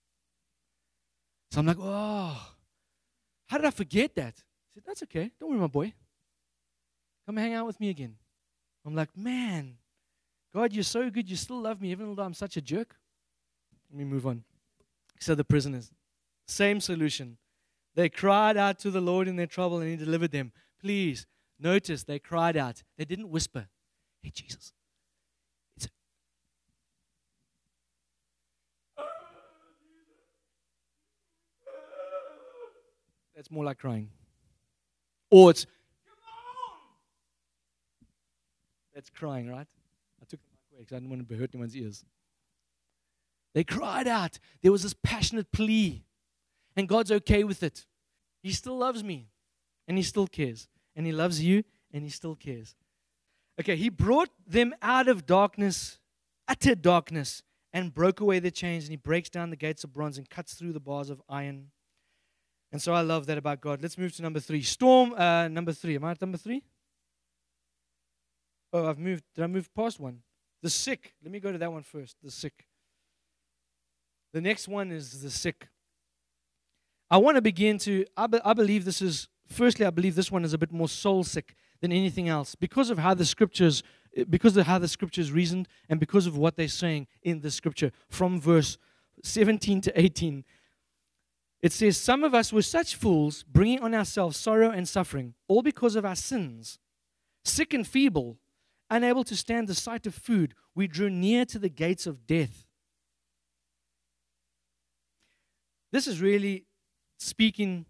[1.50, 2.52] So I'm like, oh,
[3.46, 4.34] how did I forget that?
[4.36, 5.30] He said, That's okay.
[5.38, 5.92] Don't worry, my boy.
[7.26, 8.16] Come hang out with me again.
[8.84, 9.74] I'm like, man,
[10.54, 11.28] God, you're so good.
[11.28, 12.96] You still love me, even though I'm such a jerk.
[13.90, 14.44] Let me move on.
[15.18, 15.90] So the prisoners,
[16.46, 17.38] same solution.
[17.94, 20.52] They cried out to the Lord in their trouble, and He delivered them.
[20.80, 21.26] Please
[21.58, 22.82] notice they cried out.
[22.96, 23.68] They didn't whisper,
[24.22, 24.72] Hey, Jesus.
[33.36, 34.08] That's more like crying.
[35.30, 35.66] Or it's
[38.96, 39.66] That's crying, right?
[40.22, 42.02] I took the mic away because I didn't want to hurt anyone's ears.
[43.52, 44.38] They cried out.
[44.62, 46.02] There was this passionate plea.
[46.76, 47.84] And God's okay with it.
[48.42, 49.28] He still loves me.
[49.86, 50.66] And He still cares.
[50.94, 51.62] And He loves you.
[51.92, 52.74] And He still cares.
[53.60, 55.98] Okay, He brought them out of darkness,
[56.48, 57.42] utter darkness,
[57.74, 58.84] and broke away their chains.
[58.84, 61.66] And He breaks down the gates of bronze and cuts through the bars of iron.
[62.76, 63.80] And so I love that about God.
[63.80, 64.60] Let's move to number three.
[64.60, 65.94] Storm, uh, number three.
[65.94, 66.62] Am I at number three?
[68.70, 69.24] Oh, I've moved.
[69.34, 70.18] Did I move past one?
[70.62, 71.14] The sick.
[71.22, 72.16] Let me go to that one first.
[72.22, 72.66] The sick.
[74.34, 75.68] The next one is the sick.
[77.10, 80.30] I want to begin to, I, be, I believe this is, firstly, I believe this
[80.30, 83.82] one is a bit more soul sick than anything else because of how the scriptures,
[84.28, 87.90] because of how the scriptures reasoned and because of what they're saying in the scripture
[88.10, 88.76] from verse
[89.22, 90.44] 17 to 18.
[91.62, 95.62] It says, Some of us were such fools, bringing on ourselves sorrow and suffering, all
[95.62, 96.78] because of our sins.
[97.44, 98.38] Sick and feeble,
[98.88, 102.66] Unable to stand the sight of food, we drew near to the gates of death.
[105.90, 106.66] This is really
[107.18, 107.86] speaking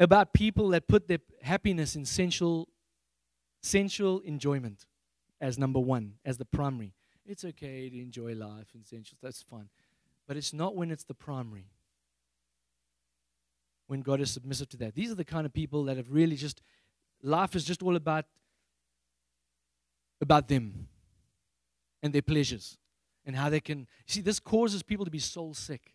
[0.00, 2.68] about people that put their happiness in sensual,
[3.62, 4.86] sensual enjoyment
[5.40, 6.94] as number one, as the primary.
[7.26, 9.68] It's okay to enjoy life and sensual, that's fine.
[10.26, 11.66] But it's not when it's the primary.
[13.86, 14.94] When God is submissive to that.
[14.94, 16.62] These are the kind of people that have really just
[17.22, 18.26] life is just all about
[20.20, 20.88] about them
[22.02, 22.78] and their pleasures
[23.26, 25.94] and how they can see this causes people to be soul sick.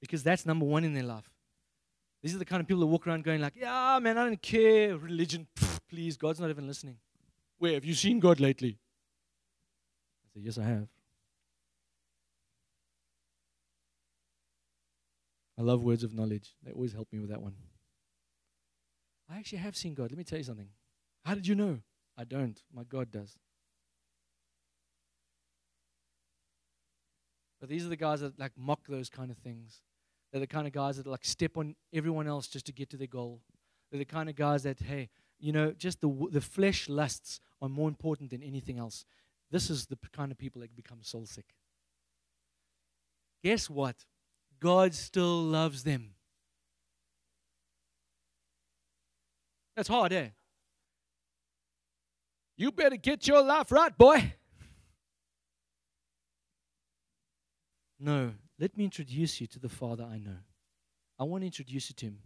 [0.00, 1.30] Because that's number one in their life.
[2.22, 4.40] These are the kind of people that walk around going like, "Yeah, man, I don't
[4.40, 4.96] care.
[4.96, 6.16] Religion, pff, please.
[6.16, 6.98] God's not even listening."
[7.58, 8.78] Where have you seen God lately?
[10.30, 10.88] I say, "Yes, I have."
[15.58, 16.54] I love words of knowledge.
[16.62, 17.54] They always help me with that one.
[19.28, 20.10] I actually have seen God.
[20.10, 20.68] Let me tell you something.
[21.24, 21.80] How did you know?
[22.16, 22.58] I don't.
[22.74, 23.36] My God does.
[27.60, 29.82] But these are the guys that like mock those kind of things.
[30.32, 32.96] They're the kind of guys that like step on everyone else just to get to
[32.96, 33.42] their goal.
[33.90, 37.68] They're the kind of guys that, hey, you know, just the, the flesh lusts are
[37.68, 39.04] more important than anything else.
[39.50, 41.46] This is the kind of people that become soul sick.
[43.42, 43.96] Guess what?
[44.60, 46.14] God still loves them.
[49.74, 50.28] That's hard, eh?
[52.56, 54.34] You better get your life right, boy.
[57.98, 60.36] No, let me introduce you to the Father I know.
[61.18, 62.18] I want to introduce you to him.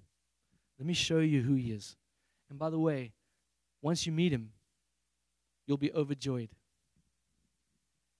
[0.78, 1.96] Let me show you who he is.
[2.50, 3.12] And by the way,
[3.82, 4.50] once you meet him,
[5.66, 6.50] you'll be overjoyed.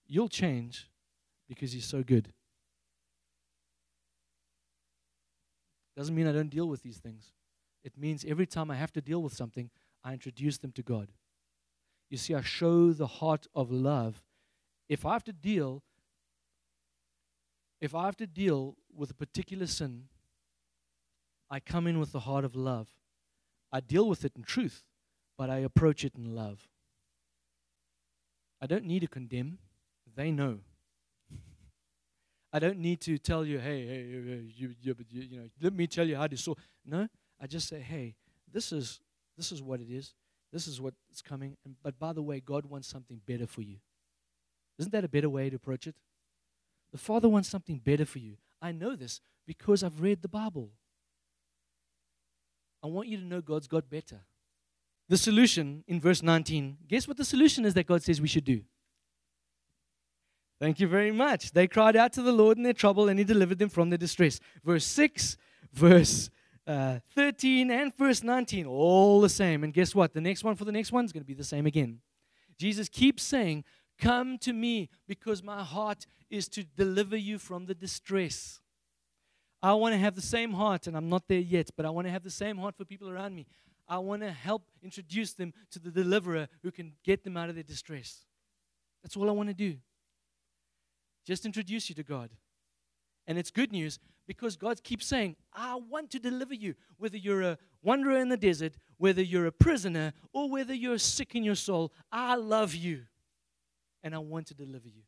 [0.07, 0.89] You'll change
[1.47, 2.31] because he's so good.
[5.95, 7.31] Doesn't mean I don't deal with these things.
[7.83, 9.69] It means every time I have to deal with something,
[10.03, 11.11] I introduce them to God.
[12.09, 14.23] You see, I show the heart of love.
[14.89, 15.83] If I have to deal
[17.81, 20.05] if I have to deal with a particular sin,
[21.49, 22.87] I come in with the heart of love.
[23.71, 24.83] I deal with it in truth,
[25.37, 26.67] but I approach it in love.
[28.61, 29.59] I don't need to condemn,
[30.15, 30.59] they know.
[32.53, 34.01] I don't need to tell you, hey, hey,
[34.55, 36.57] you, you, you, you know, let me tell you how to solve.
[36.85, 37.07] No,
[37.41, 38.15] I just say, hey,
[38.51, 39.01] this is
[39.37, 40.13] this is what it is.
[40.53, 41.57] This is what's coming.
[41.65, 43.77] And, but by the way, God wants something better for you.
[44.79, 45.95] Isn't that a better way to approach it?
[46.91, 48.37] The Father wants something better for you.
[48.61, 50.69] I know this because I've read the Bible.
[52.81, 54.21] I want you to know God's got better.
[55.09, 58.45] The solution in verse 19, guess what the solution is that God says we should
[58.45, 58.61] do?
[60.59, 61.51] Thank you very much.
[61.51, 63.97] They cried out to the Lord in their trouble and he delivered them from their
[63.97, 64.39] distress.
[64.63, 65.37] Verse 6,
[65.73, 66.29] verse
[66.65, 69.63] uh, 13, and verse 19, all the same.
[69.63, 70.13] And guess what?
[70.13, 71.99] The next one for the next one is going to be the same again.
[72.57, 73.63] Jesus keeps saying,
[73.97, 78.59] Come to me because my heart is to deliver you from the distress.
[79.61, 82.05] I want to have the same heart, and I'm not there yet, but I want
[82.07, 83.45] to have the same heart for people around me.
[83.87, 87.55] I want to help introduce them to the deliverer who can get them out of
[87.55, 88.25] their distress.
[89.01, 89.77] That's all I want to do.
[91.25, 92.31] Just introduce you to God.
[93.27, 96.75] And it's good news because God keeps saying, I want to deliver you.
[96.97, 101.35] Whether you're a wanderer in the desert, whether you're a prisoner, or whether you're sick
[101.35, 103.03] in your soul, I love you
[104.03, 105.01] and I want to deliver you.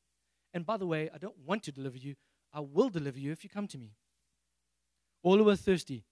[0.54, 2.16] And by the way, I don't want to deliver you,
[2.52, 3.92] I will deliver you if you come to me.
[5.22, 6.04] All who are thirsty,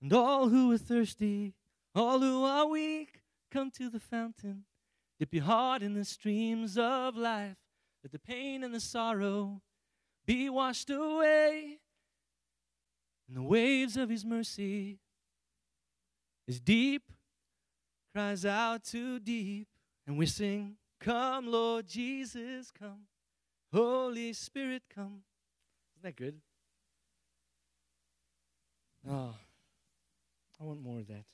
[0.00, 1.54] and all who are thirsty,
[1.94, 4.64] all who are weak, come to the fountain.
[5.18, 7.56] Dip your heart in the streams of life.
[8.04, 9.62] Let the pain and the sorrow
[10.26, 11.78] be washed away
[13.28, 15.00] in the waves of His mercy.
[16.46, 17.10] Is deep
[18.14, 19.66] cries out to deep,
[20.06, 20.76] and we sing.
[21.00, 23.06] Come, Lord Jesus, come.
[23.72, 25.22] Holy Spirit, come.
[25.96, 26.40] Isn't that good?
[29.10, 29.34] Oh,
[30.60, 31.24] I want more of that.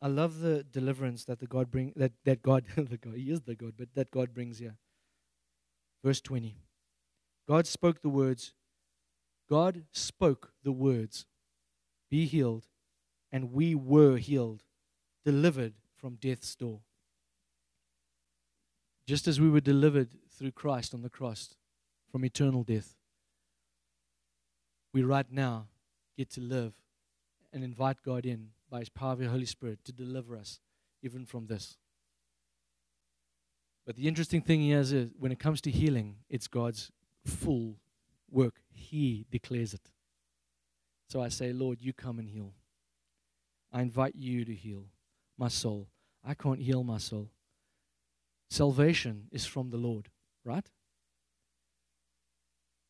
[0.00, 3.40] I love the deliverance that the God bring that, that God the God He is
[3.42, 4.76] the God, but that God brings here.
[6.04, 6.58] Verse 20.
[7.48, 8.52] God spoke the words.
[9.48, 11.24] God spoke the words.
[12.10, 12.66] Be healed,
[13.32, 14.64] and we were healed,
[15.24, 16.80] delivered from death's door.
[19.06, 21.54] Just as we were delivered through Christ on the cross
[22.12, 22.96] from eternal death,
[24.92, 25.68] we right now
[26.18, 26.74] get to live
[27.50, 30.60] and invite God in by His power of the Holy Spirit to deliver us
[31.02, 31.78] even from this.
[33.86, 36.90] But the interesting thing is, is when it comes to healing, it's God's
[37.24, 37.76] full
[38.30, 38.60] work.
[38.70, 39.90] He declares it.
[41.08, 42.54] So I say, Lord, you come and heal.
[43.72, 44.86] I invite you to heal
[45.36, 45.88] my soul.
[46.24, 47.30] I can't heal my soul.
[48.48, 50.08] Salvation is from the Lord,
[50.44, 50.66] right?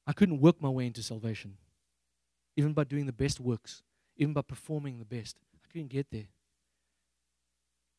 [0.07, 1.57] I couldn't work my way into salvation,
[2.57, 3.82] even by doing the best works,
[4.16, 5.38] even by performing the best.
[5.55, 6.28] I couldn't get there.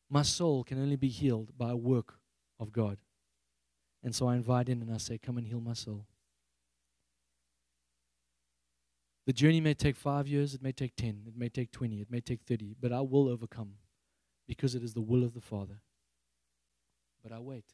[0.08, 2.20] My soul can only be healed by a work
[2.58, 2.98] of God.
[4.02, 6.06] And so I invite in and I say, Come and heal my soul.
[9.26, 12.10] The journey may take five years, it may take 10, it may take 20, it
[12.10, 13.72] may take 30, but I will overcome
[14.46, 15.80] because it is the will of the Father
[17.26, 17.64] but I wait.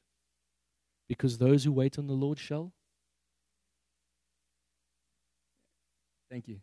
[1.08, 2.72] Because those who wait on the Lord shall.
[6.30, 6.60] Thank you.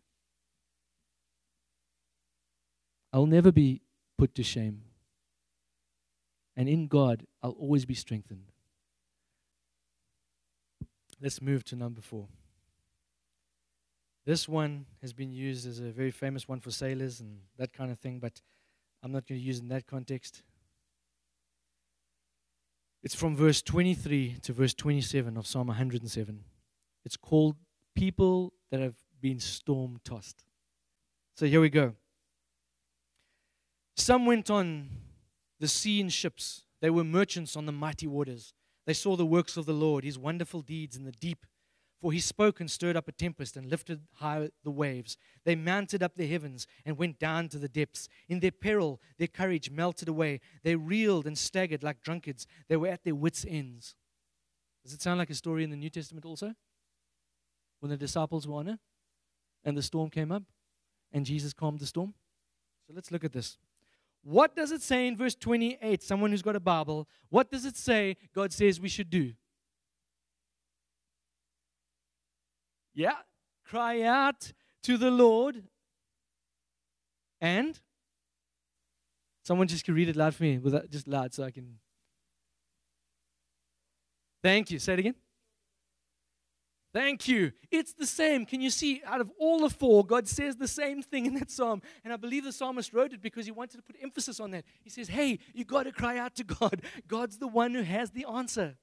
[3.14, 3.82] I'll never be
[4.18, 4.82] put to shame.
[6.60, 8.52] And in God, I'll always be strengthened.
[11.22, 12.28] Let's move to number four.
[14.26, 17.94] This one has been used as a very famous one for sailors and that kind
[17.94, 18.42] of thing, but
[19.02, 20.44] I'm not going to use it in that context.
[23.04, 26.44] It's from verse 23 to verse 27 of Psalm 107.
[27.06, 27.56] It's called
[27.96, 30.44] People That Have Been Storm Tossed.
[31.38, 31.94] So here we go.
[33.96, 34.90] Some went on
[35.60, 38.54] the sea in ships, they were merchants on the mighty waters.
[38.86, 41.46] They saw the works of the Lord, his wonderful deeds in the deep.
[42.02, 45.18] For he spoke and stirred up a tempest and lifted high the waves.
[45.44, 48.08] They mounted up the heavens and went down to the depths.
[48.30, 50.40] In their peril, their courage melted away.
[50.64, 52.48] They reeled and staggered like drunkards.
[52.70, 53.96] They were at their wits' ends.
[54.84, 56.56] Does it sound like a story in the New Testament also?
[57.82, 58.80] When the disciples were on it
[59.66, 60.44] and the storm came up
[61.12, 62.14] and Jesus calmed the storm?
[62.88, 63.58] So let's look at this.
[64.24, 66.04] What does it say in verse 28?
[66.04, 69.34] Someone who's got a Bible, what does it say God says we should do?
[72.94, 73.16] Yeah,
[73.66, 74.52] cry out
[74.84, 75.64] to the Lord
[77.42, 77.80] and
[79.44, 81.80] someone just can read it loud for me, without, just loud so I can.
[84.44, 84.80] Thank you.
[84.80, 85.16] Say it again.
[86.92, 87.52] Thank you.
[87.70, 88.46] It's the same.
[88.46, 91.52] Can you see out of all the four, God says the same thing in that
[91.52, 91.82] psalm.
[92.04, 94.66] And I believe the psalmist wrote it because he wanted to put emphasis on that.
[94.84, 96.82] He says, Hey, you got to cry out to God.
[97.08, 98.76] God's the one who has the answer.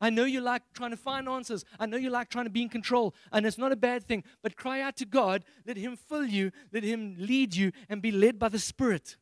[0.00, 1.64] I know you like trying to find answers.
[1.80, 3.16] I know you like trying to be in control.
[3.32, 4.22] And it's not a bad thing.
[4.42, 5.44] But cry out to God.
[5.66, 6.52] Let Him fill you.
[6.72, 9.16] Let Him lead you and be led by the Spirit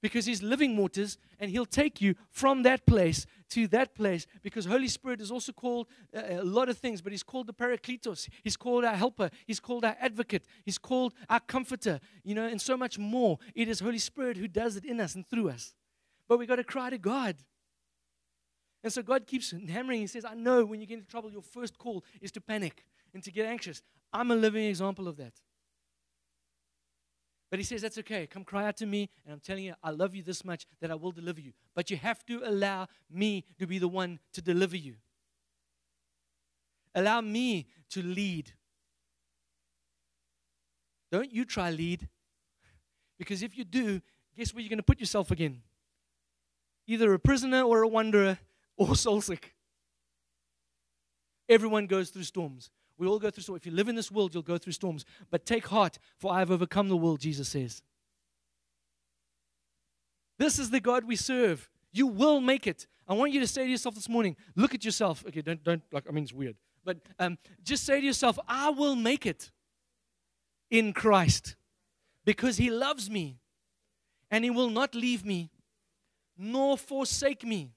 [0.00, 4.66] because he's living waters and he'll take you from that place to that place because
[4.66, 8.28] holy spirit is also called uh, a lot of things but he's called the paracletos
[8.42, 9.30] he's called our helper.
[9.46, 10.44] He's called our advocate.
[10.64, 12.00] He's called our comforter.
[12.24, 13.38] You know and so much more.
[13.54, 15.74] It is holy spirit who does it in us and through us.
[16.28, 17.36] But we got to cry to god.
[18.82, 20.00] And so god keeps hammering.
[20.00, 22.84] He says i know when you get into trouble your first call is to panic
[23.14, 23.82] and to get anxious.
[24.12, 25.34] I'm a living example of that
[27.50, 28.26] but he says, That's okay.
[28.26, 30.90] Come cry out to me, and I'm telling you, I love you this much that
[30.90, 31.52] I will deliver you.
[31.74, 34.96] But you have to allow me to be the one to deliver you.
[36.94, 38.52] Allow me to lead.
[41.10, 42.08] Don't you try lead.
[43.18, 44.00] Because if you do,
[44.36, 45.62] guess where you're going to put yourself again?
[46.86, 48.38] Either a prisoner or a wanderer
[48.76, 49.54] or soul sick.
[51.48, 52.70] Everyone goes through storms.
[52.98, 53.60] We all go through storms.
[53.62, 55.04] If you live in this world, you'll go through storms.
[55.30, 57.82] But take heart, for I have overcome the world, Jesus says.
[60.38, 61.68] This is the God we serve.
[61.92, 62.86] You will make it.
[63.06, 65.24] I want you to say to yourself this morning, look at yourself.
[65.26, 66.56] Okay, don't, don't, like, I mean, it's weird.
[66.84, 69.50] But um, just say to yourself, I will make it
[70.70, 71.56] in Christ
[72.24, 73.38] because He loves me
[74.30, 75.50] and He will not leave me
[76.36, 77.72] nor forsake me.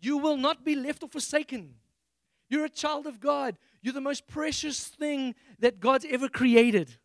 [0.00, 1.74] You will not be left or forsaken.
[2.48, 3.58] You're a child of God.
[3.82, 6.96] You're the most precious thing that God's ever created.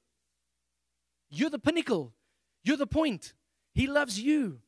[1.30, 2.14] You're the pinnacle.
[2.64, 3.34] You're the point.
[3.74, 4.60] He loves you.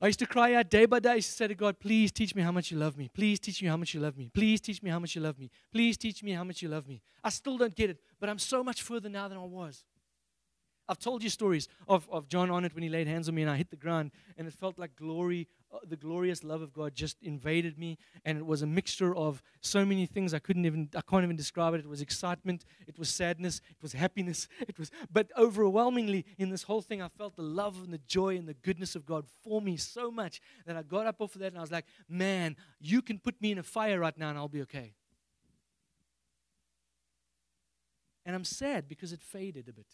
[0.00, 1.12] I used to cry out day by day.
[1.12, 3.08] I used to say to God, please teach me how much you love me.
[3.08, 4.30] Please teach me how much you love me.
[4.34, 5.50] Please teach me how much you love me.
[5.72, 7.00] Please teach me how much you love me.
[7.22, 9.84] I still don't get it, but I'm so much further now than I was.
[10.86, 13.50] I've told you stories of, of John Arnott when he laid hands on me and
[13.50, 16.94] I hit the ground and it felt like glory, Uh, the glorious love of God
[16.94, 20.88] just invaded me and it was a mixture of so many things I couldn't even,
[20.94, 21.80] I can't even describe it.
[21.80, 26.62] It was excitement, it was sadness, it was happiness, it was, but overwhelmingly in this
[26.62, 29.60] whole thing I felt the love and the joy and the goodness of God for
[29.60, 32.56] me so much that I got up off of that and I was like, man,
[32.80, 34.94] you can put me in a fire right now and I'll be okay.
[38.26, 39.86] And I'm sad because it faded a bit.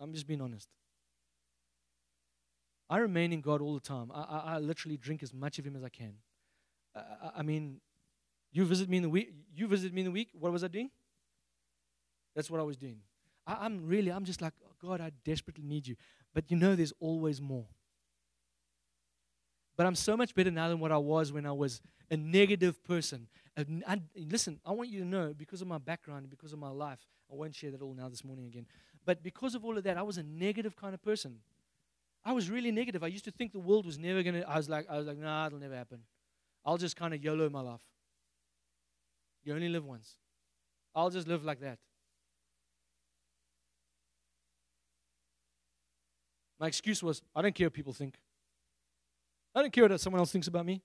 [0.00, 0.68] I'm just being honest.
[2.90, 4.10] I remain in God all the time.
[4.14, 6.14] I, I, I literally drink as much of Him as I can.
[6.96, 7.02] I,
[7.38, 7.80] I, mean,
[8.50, 9.32] you visit me in the week.
[9.54, 10.30] You visit me in the week.
[10.32, 10.90] What was I doing?
[12.34, 12.98] That's what I was doing.
[13.46, 14.10] I, am really.
[14.10, 15.00] I'm just like oh God.
[15.00, 15.96] I desperately need you.
[16.34, 17.66] But you know, there's always more.
[19.76, 21.80] But I'm so much better now than what I was when I was
[22.10, 23.28] a negative person.
[23.56, 26.70] And, and listen, I want you to know because of my background because of my
[26.70, 26.98] life.
[27.30, 28.66] I won't share that all now this morning again.
[29.04, 31.38] But because of all of that, I was a negative kind of person.
[32.24, 33.02] I was really negative.
[33.02, 34.44] I used to think the world was never gonna.
[34.46, 36.00] I was like, I was like, nah, it'll never happen.
[36.64, 37.80] I'll just kind of YOLO my life.
[39.44, 40.16] You only live once.
[40.94, 41.78] I'll just live like that.
[46.60, 48.16] My excuse was, I don't care what people think.
[49.54, 50.82] I don't care what someone else thinks about me.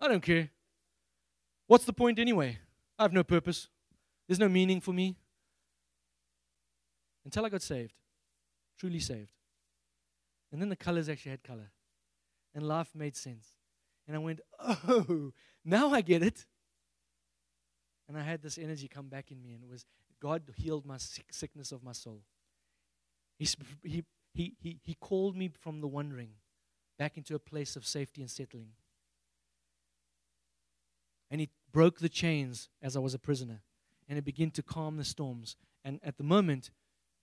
[0.00, 0.50] I don't care.
[1.66, 2.58] What's the point anyway?
[2.98, 3.68] I have no purpose.
[4.26, 5.16] There's no meaning for me.
[7.24, 7.94] Until I got saved,
[8.78, 9.30] truly saved.
[10.52, 11.70] And then the colors actually had color.
[12.54, 13.48] And life made sense.
[14.06, 15.32] And I went, oh,
[15.64, 16.46] now I get it.
[18.08, 19.86] And I had this energy come back in me, and it was
[20.20, 22.22] God healed my sick, sickness of my soul.
[23.38, 23.48] He,
[23.82, 26.30] he, he, he, called me from the wandering
[26.98, 28.68] back into a place of safety and settling.
[31.30, 33.62] And He broke the chains as I was a prisoner,
[34.08, 35.56] and it began to calm the storms.
[35.84, 36.70] And at the moment,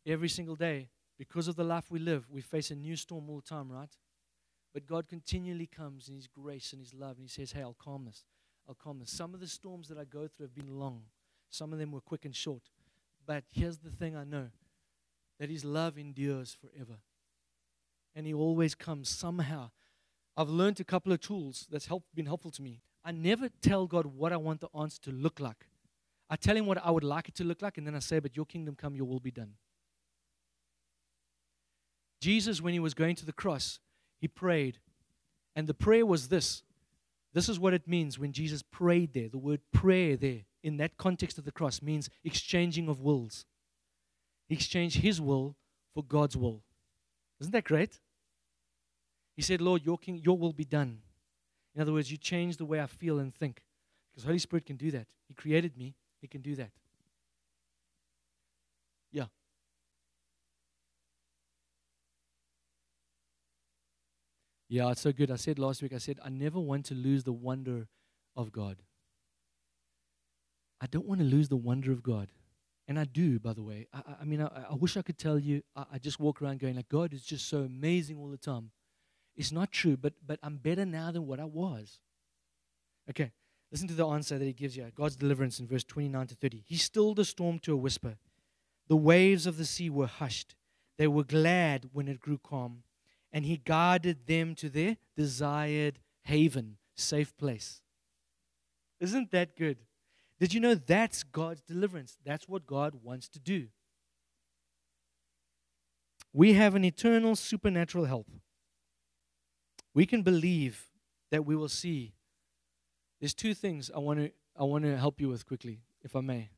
[0.05, 0.89] every single day,
[1.19, 3.93] because of the life we live, we face a new storm all the time, right?
[4.73, 7.75] But God continually comes in His grace and His love, and He says, Hey, I'll
[7.77, 8.23] calm this.
[8.67, 9.11] I'll calm this.
[9.11, 11.03] Some of the storms that I go through have been long,
[11.49, 12.63] some of them were quick and short.
[13.27, 14.47] But here's the thing I know
[15.39, 16.99] that His love endures forever.
[18.15, 19.71] And He always comes somehow.
[20.37, 22.81] I've learned a couple of tools that's help, been helpful to me.
[23.03, 25.65] I never tell God what I want the answer to look like.
[26.29, 28.19] I tell Him what I would like it to look like, and then I say,
[28.19, 29.55] But your kingdom come, your will be done.
[32.19, 33.79] Jesus, when He was going to the cross,
[34.19, 34.79] He prayed.
[35.55, 36.63] And the prayer was this
[37.33, 39.29] this is what it means when Jesus prayed there.
[39.29, 43.45] The word prayer there, in that context of the cross, means exchanging of wills.
[44.47, 45.55] He exchanged his will
[45.93, 46.63] for God's will.
[47.39, 47.99] Isn't that great?
[49.35, 50.99] He said, Lord, your, king, your will be done.
[51.75, 53.61] In other words, you change the way I feel and think.
[54.11, 55.05] Because Holy Spirit can do that.
[55.27, 56.71] He created me, He can do that.
[59.11, 59.25] Yeah.
[64.69, 65.31] Yeah, it's so good.
[65.31, 67.87] I said last week, I said, I never want to lose the wonder
[68.35, 68.77] of God.
[70.79, 72.29] I don't want to lose the wonder of God.
[72.87, 73.87] And I do, by the way.
[73.91, 76.59] I, I mean, I, I, wish I could tell you, I, I just walk around
[76.59, 78.71] going, like, God is just so amazing all the time.
[79.35, 81.99] It's not true, but, but I'm better now than what I was.
[83.09, 83.31] Okay,
[83.71, 86.63] listen to the answer that he gives you God's deliverance in verse 29 to 30.
[86.65, 88.17] He stilled the storm to a whisper.
[88.87, 90.55] The waves of the sea were hushed.
[90.97, 92.83] They were glad when it grew calm
[93.31, 97.81] and he guided them to their desired haven, safe place.
[98.99, 99.77] Isn't that good?
[100.39, 102.17] Did you know that's God's deliverance?
[102.25, 103.67] That's what God wants to do.
[106.33, 108.27] We have an eternal supernatural help.
[109.93, 110.85] We can believe
[111.31, 112.13] that we will see.
[113.19, 116.21] There's two things I want to I want to help you with quickly, if I
[116.21, 116.49] may.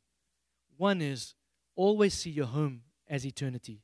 [0.78, 1.36] One is
[1.76, 3.84] always see your home as eternity.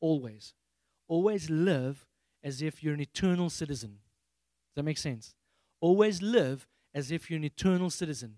[0.00, 0.54] Always.
[1.08, 2.06] Always live
[2.42, 3.90] as if you're an eternal citizen.
[3.90, 5.34] Does that make sense?
[5.80, 8.36] Always live as if you're an eternal citizen.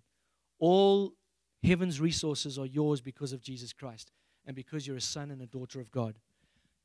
[0.59, 1.15] All
[1.63, 4.11] heaven's resources are yours because of Jesus Christ
[4.47, 6.19] and because you're a son and a daughter of God.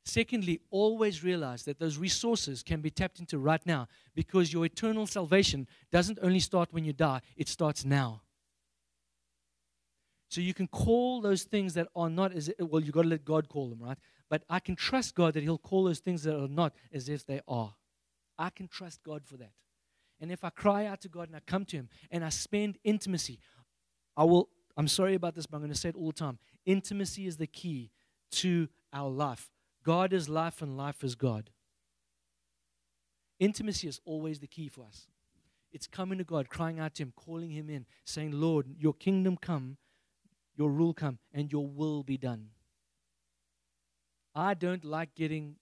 [0.04, 5.06] Secondly, always realize that those resources can be tapped into right now because your eternal
[5.06, 8.22] salvation doesn't only start when you die, it starts now.
[10.30, 13.24] So you can call those things that are not as well, you've got to let
[13.24, 13.98] God call them, right?
[14.30, 17.24] But I can trust God that He'll call those things that are not as if
[17.24, 17.74] they are.
[18.38, 19.52] I can trust God for that.
[20.20, 22.78] And if I cry out to God and I come to Him and I spend
[22.84, 23.38] intimacy,
[24.16, 26.38] I will, I'm sorry about this, but I'm going to say it all the time.
[26.66, 27.90] Intimacy is the key
[28.32, 29.50] to our life.
[29.84, 31.50] God is life and life is God.
[33.38, 35.06] Intimacy is always the key for us.
[35.72, 39.36] It's coming to God, crying out to Him, calling Him in, saying, Lord, your kingdom
[39.36, 39.76] come,
[40.56, 42.48] your rule come, and your will be done.
[44.38, 45.56] I don't like getting,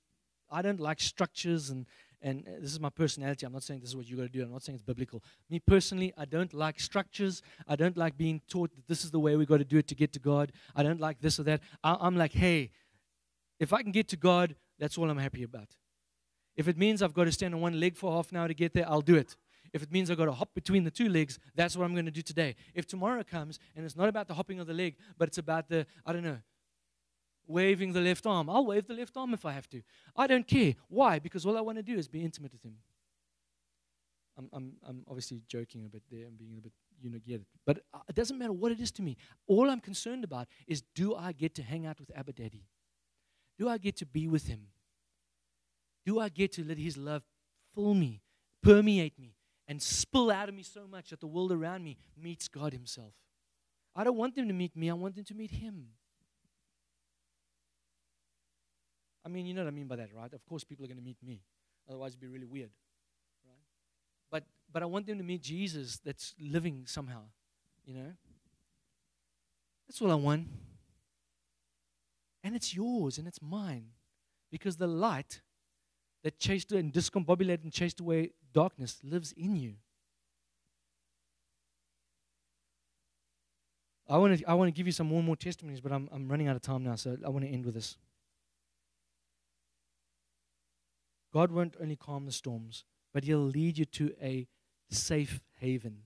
[0.50, 1.86] I don't like structures and,
[2.20, 3.46] and uh, this is my personality.
[3.46, 4.42] I'm not saying this is what you got to do.
[4.42, 5.22] I'm not saying it's biblical.
[5.48, 7.40] Me personally, I don't like structures.
[7.66, 9.88] I don't like being taught that this is the way we got to do it
[9.88, 10.52] to get to God.
[10.74, 11.62] I don't like this or that.
[11.82, 12.70] I, I'm like, hey,
[13.58, 15.68] if I can get to God, that's all I'm happy about.
[16.54, 18.54] If it means I've got to stand on one leg for half an hour to
[18.54, 19.36] get there, I'll do it.
[19.72, 22.04] If it means I've got to hop between the two legs, that's what I'm going
[22.04, 22.56] to do today.
[22.74, 25.70] If tomorrow comes and it's not about the hopping of the leg, but it's about
[25.70, 26.38] the, I don't know,
[27.46, 28.50] waving the left arm.
[28.50, 29.82] I'll wave the left arm if I have to.
[30.14, 30.74] I don't care.
[30.88, 31.18] Why?
[31.18, 32.76] Because all I want to do is be intimate with Him.
[34.38, 36.26] I'm, I'm, I'm obviously joking a bit there.
[36.26, 37.46] I'm being a bit, you know, get it.
[37.64, 37.78] But
[38.08, 39.16] it doesn't matter what it is to me.
[39.46, 42.66] All I'm concerned about is do I get to hang out with Abba Daddy?
[43.58, 44.66] Do I get to be with Him?
[46.04, 47.22] Do I get to let His love
[47.74, 48.22] fill me,
[48.62, 49.34] permeate me,
[49.66, 53.14] and spill out of me so much that the world around me meets God Himself?
[53.94, 55.86] I don't want them to meet me, I want them to meet Him.
[59.26, 60.32] I mean, you know what I mean by that, right?
[60.32, 61.42] Of course, people are going to meet me.
[61.88, 62.70] Otherwise, it'd be really weird,
[63.44, 63.58] right?
[64.30, 67.22] But, but I want them to meet Jesus that's living somehow,
[67.84, 68.12] you know?
[69.88, 70.46] That's all I want.
[72.44, 73.86] And it's yours and it's mine.
[74.52, 75.40] Because the light
[76.22, 79.74] that chased and discombobulated and chased away darkness lives in you.
[84.08, 86.08] I want to I want to give you some more and more testimonies, but I'm
[86.12, 87.96] I'm running out of time now, so I want to end with this.
[91.36, 94.48] God won't only calm the storms, but He'll lead you to a
[94.88, 95.98] safe haven.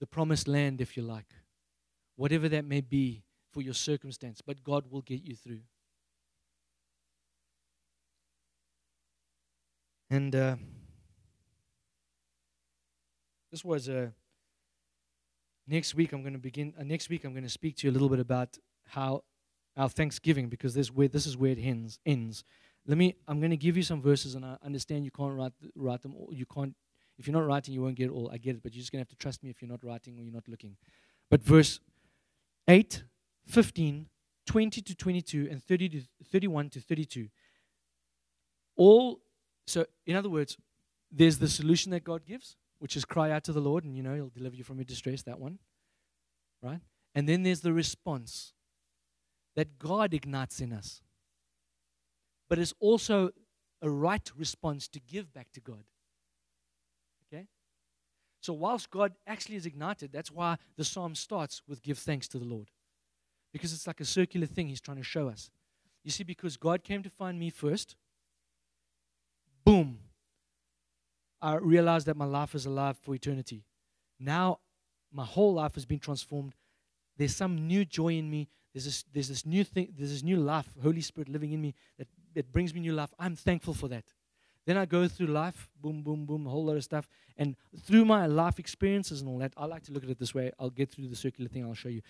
[0.00, 1.32] The promised land, if you like.
[2.14, 3.22] Whatever that may be
[3.54, 5.62] for your circumstance, but God will get you through.
[10.10, 10.56] And uh,
[13.50, 13.98] this was a.
[13.98, 14.06] Uh,
[15.66, 16.74] next week I'm going to begin.
[16.78, 18.58] Uh, next week I'm going to speak to you a little bit about
[18.88, 19.24] how
[19.74, 21.98] our Thanksgiving, because this where this is where it ends.
[22.04, 22.44] Ends.
[22.86, 23.16] Let me.
[23.26, 26.14] I'm going to give you some verses, and I understand you can't write write them.
[26.14, 26.28] All.
[26.32, 26.74] You can't.
[27.18, 28.30] If you're not writing, you won't get it all.
[28.32, 29.84] I get it, but you're just going to have to trust me if you're not
[29.84, 30.76] writing or you're not looking.
[31.30, 31.80] But verse
[32.68, 33.04] 8,
[33.46, 34.06] 15,
[34.46, 37.28] 20 to 22, and 30 to 31 to 32.
[38.76, 39.20] All.
[39.66, 40.58] So, in other words,
[41.10, 44.02] there's the solution that God gives, which is cry out to the Lord, and you
[44.02, 45.22] know He'll deliver you from your distress.
[45.22, 45.58] That one,
[46.62, 46.80] right?
[47.14, 48.52] And then there's the response
[49.56, 51.00] that God ignites in us
[52.48, 53.30] but it's also
[53.82, 55.84] a right response to give back to God.
[57.26, 57.46] Okay?
[58.40, 62.38] So, whilst God actually is ignited, that's why the psalm starts with give thanks to
[62.38, 62.70] the Lord.
[63.52, 65.50] Because it's like a circular thing He's trying to show us.
[66.02, 67.96] You see, because God came to find me first,
[69.64, 69.98] boom,
[71.40, 73.64] I realized that my life is alive for eternity.
[74.18, 74.60] Now,
[75.12, 76.54] my whole life has been transformed.
[77.16, 78.48] There's some new joy in me.
[78.72, 81.74] There's this, there's this new thing, there's this new life, Holy Spirit living in me
[81.96, 83.12] that that brings me new life.
[83.18, 84.04] I'm thankful for that.
[84.66, 87.06] Then I go through life, boom, boom, boom, a whole lot of stuff.
[87.36, 90.34] And through my life experiences and all that, I like to look at it this
[90.34, 90.52] way.
[90.58, 92.00] I'll get through the circular thing, I'll show you.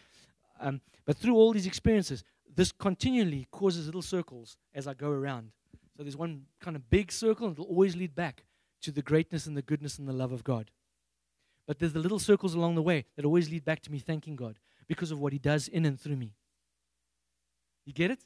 [0.61, 2.23] Um, but through all these experiences,
[2.55, 5.51] this continually causes little circles as I go around.
[5.97, 8.45] So there's one kind of big circle, and it'll always lead back
[8.83, 10.71] to the greatness and the goodness and the love of God.
[11.67, 14.37] But there's the little circles along the way that always lead back to me thanking
[14.37, 16.35] God because of what He does in and through me.
[17.85, 18.21] You get it?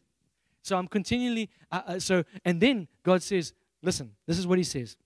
[0.62, 3.52] So I'm continually, uh, uh, so, and then God says,
[3.82, 4.96] listen, this is what He says.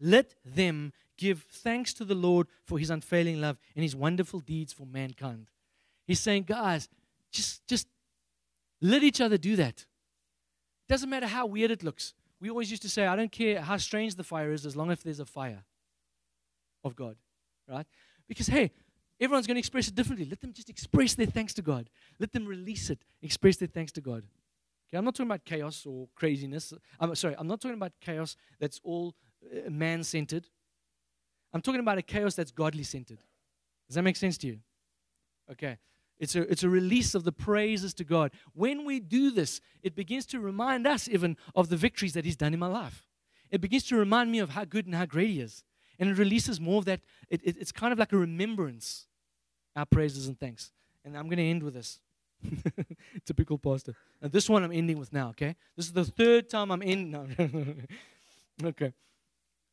[0.00, 4.72] Let them give thanks to the Lord for His unfailing love and His wonderful deeds
[4.72, 5.48] for mankind.
[6.06, 6.88] He's saying, guys,
[7.30, 7.88] just, just
[8.80, 9.86] let each other do that.
[10.88, 12.14] Doesn't matter how weird it looks.
[12.40, 14.90] We always used to say, I don't care how strange the fire is as long
[14.90, 15.64] as there's a fire
[16.84, 17.16] of God,
[17.68, 17.86] right?
[18.26, 18.72] Because, hey,
[19.20, 20.26] everyone's going to express it differently.
[20.28, 21.88] Let them just express their thanks to God.
[22.18, 24.24] Let them release it, express their thanks to God.
[24.92, 26.74] Okay, I'm not talking about chaos or craziness.
[27.00, 30.44] I'm sorry, I'm not talking about chaos that's all uh, man centered.
[31.54, 33.18] I'm talking about a chaos that's godly centered.
[33.88, 34.58] Does that make sense to you?
[35.50, 35.78] Okay.
[36.18, 38.32] It's a, it's a release of the praises to God.
[38.52, 42.36] When we do this, it begins to remind us even of the victories that He's
[42.36, 43.06] done in my life.
[43.50, 45.64] It begins to remind me of how good and how great He is.
[45.98, 47.00] And it releases more of that.
[47.30, 49.06] It, it, it's kind of like a remembrance,
[49.74, 50.70] our praises and thanks.
[51.02, 51.98] And I'm going to end with this.
[53.24, 53.94] Typical pastor.
[54.20, 55.56] And this one I'm ending with now, okay?
[55.76, 57.10] This is the third time I'm in.
[57.10, 57.26] No.
[58.64, 58.92] okay.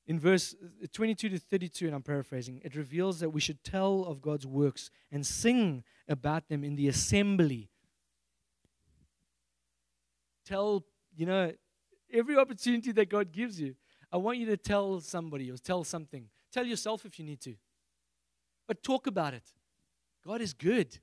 [0.08, 4.06] In verse uh, 22 to 32, and I'm paraphrasing, it reveals that we should tell
[4.06, 7.70] of God's works and sing about them in the assembly.
[10.46, 10.84] Tell,
[11.16, 11.52] you know,
[12.12, 13.76] every opportunity that God gives you,
[14.12, 16.28] I want you to tell somebody or tell something.
[16.52, 17.56] Tell yourself if you need to.
[18.68, 19.44] But talk about it.
[20.26, 20.98] God is good.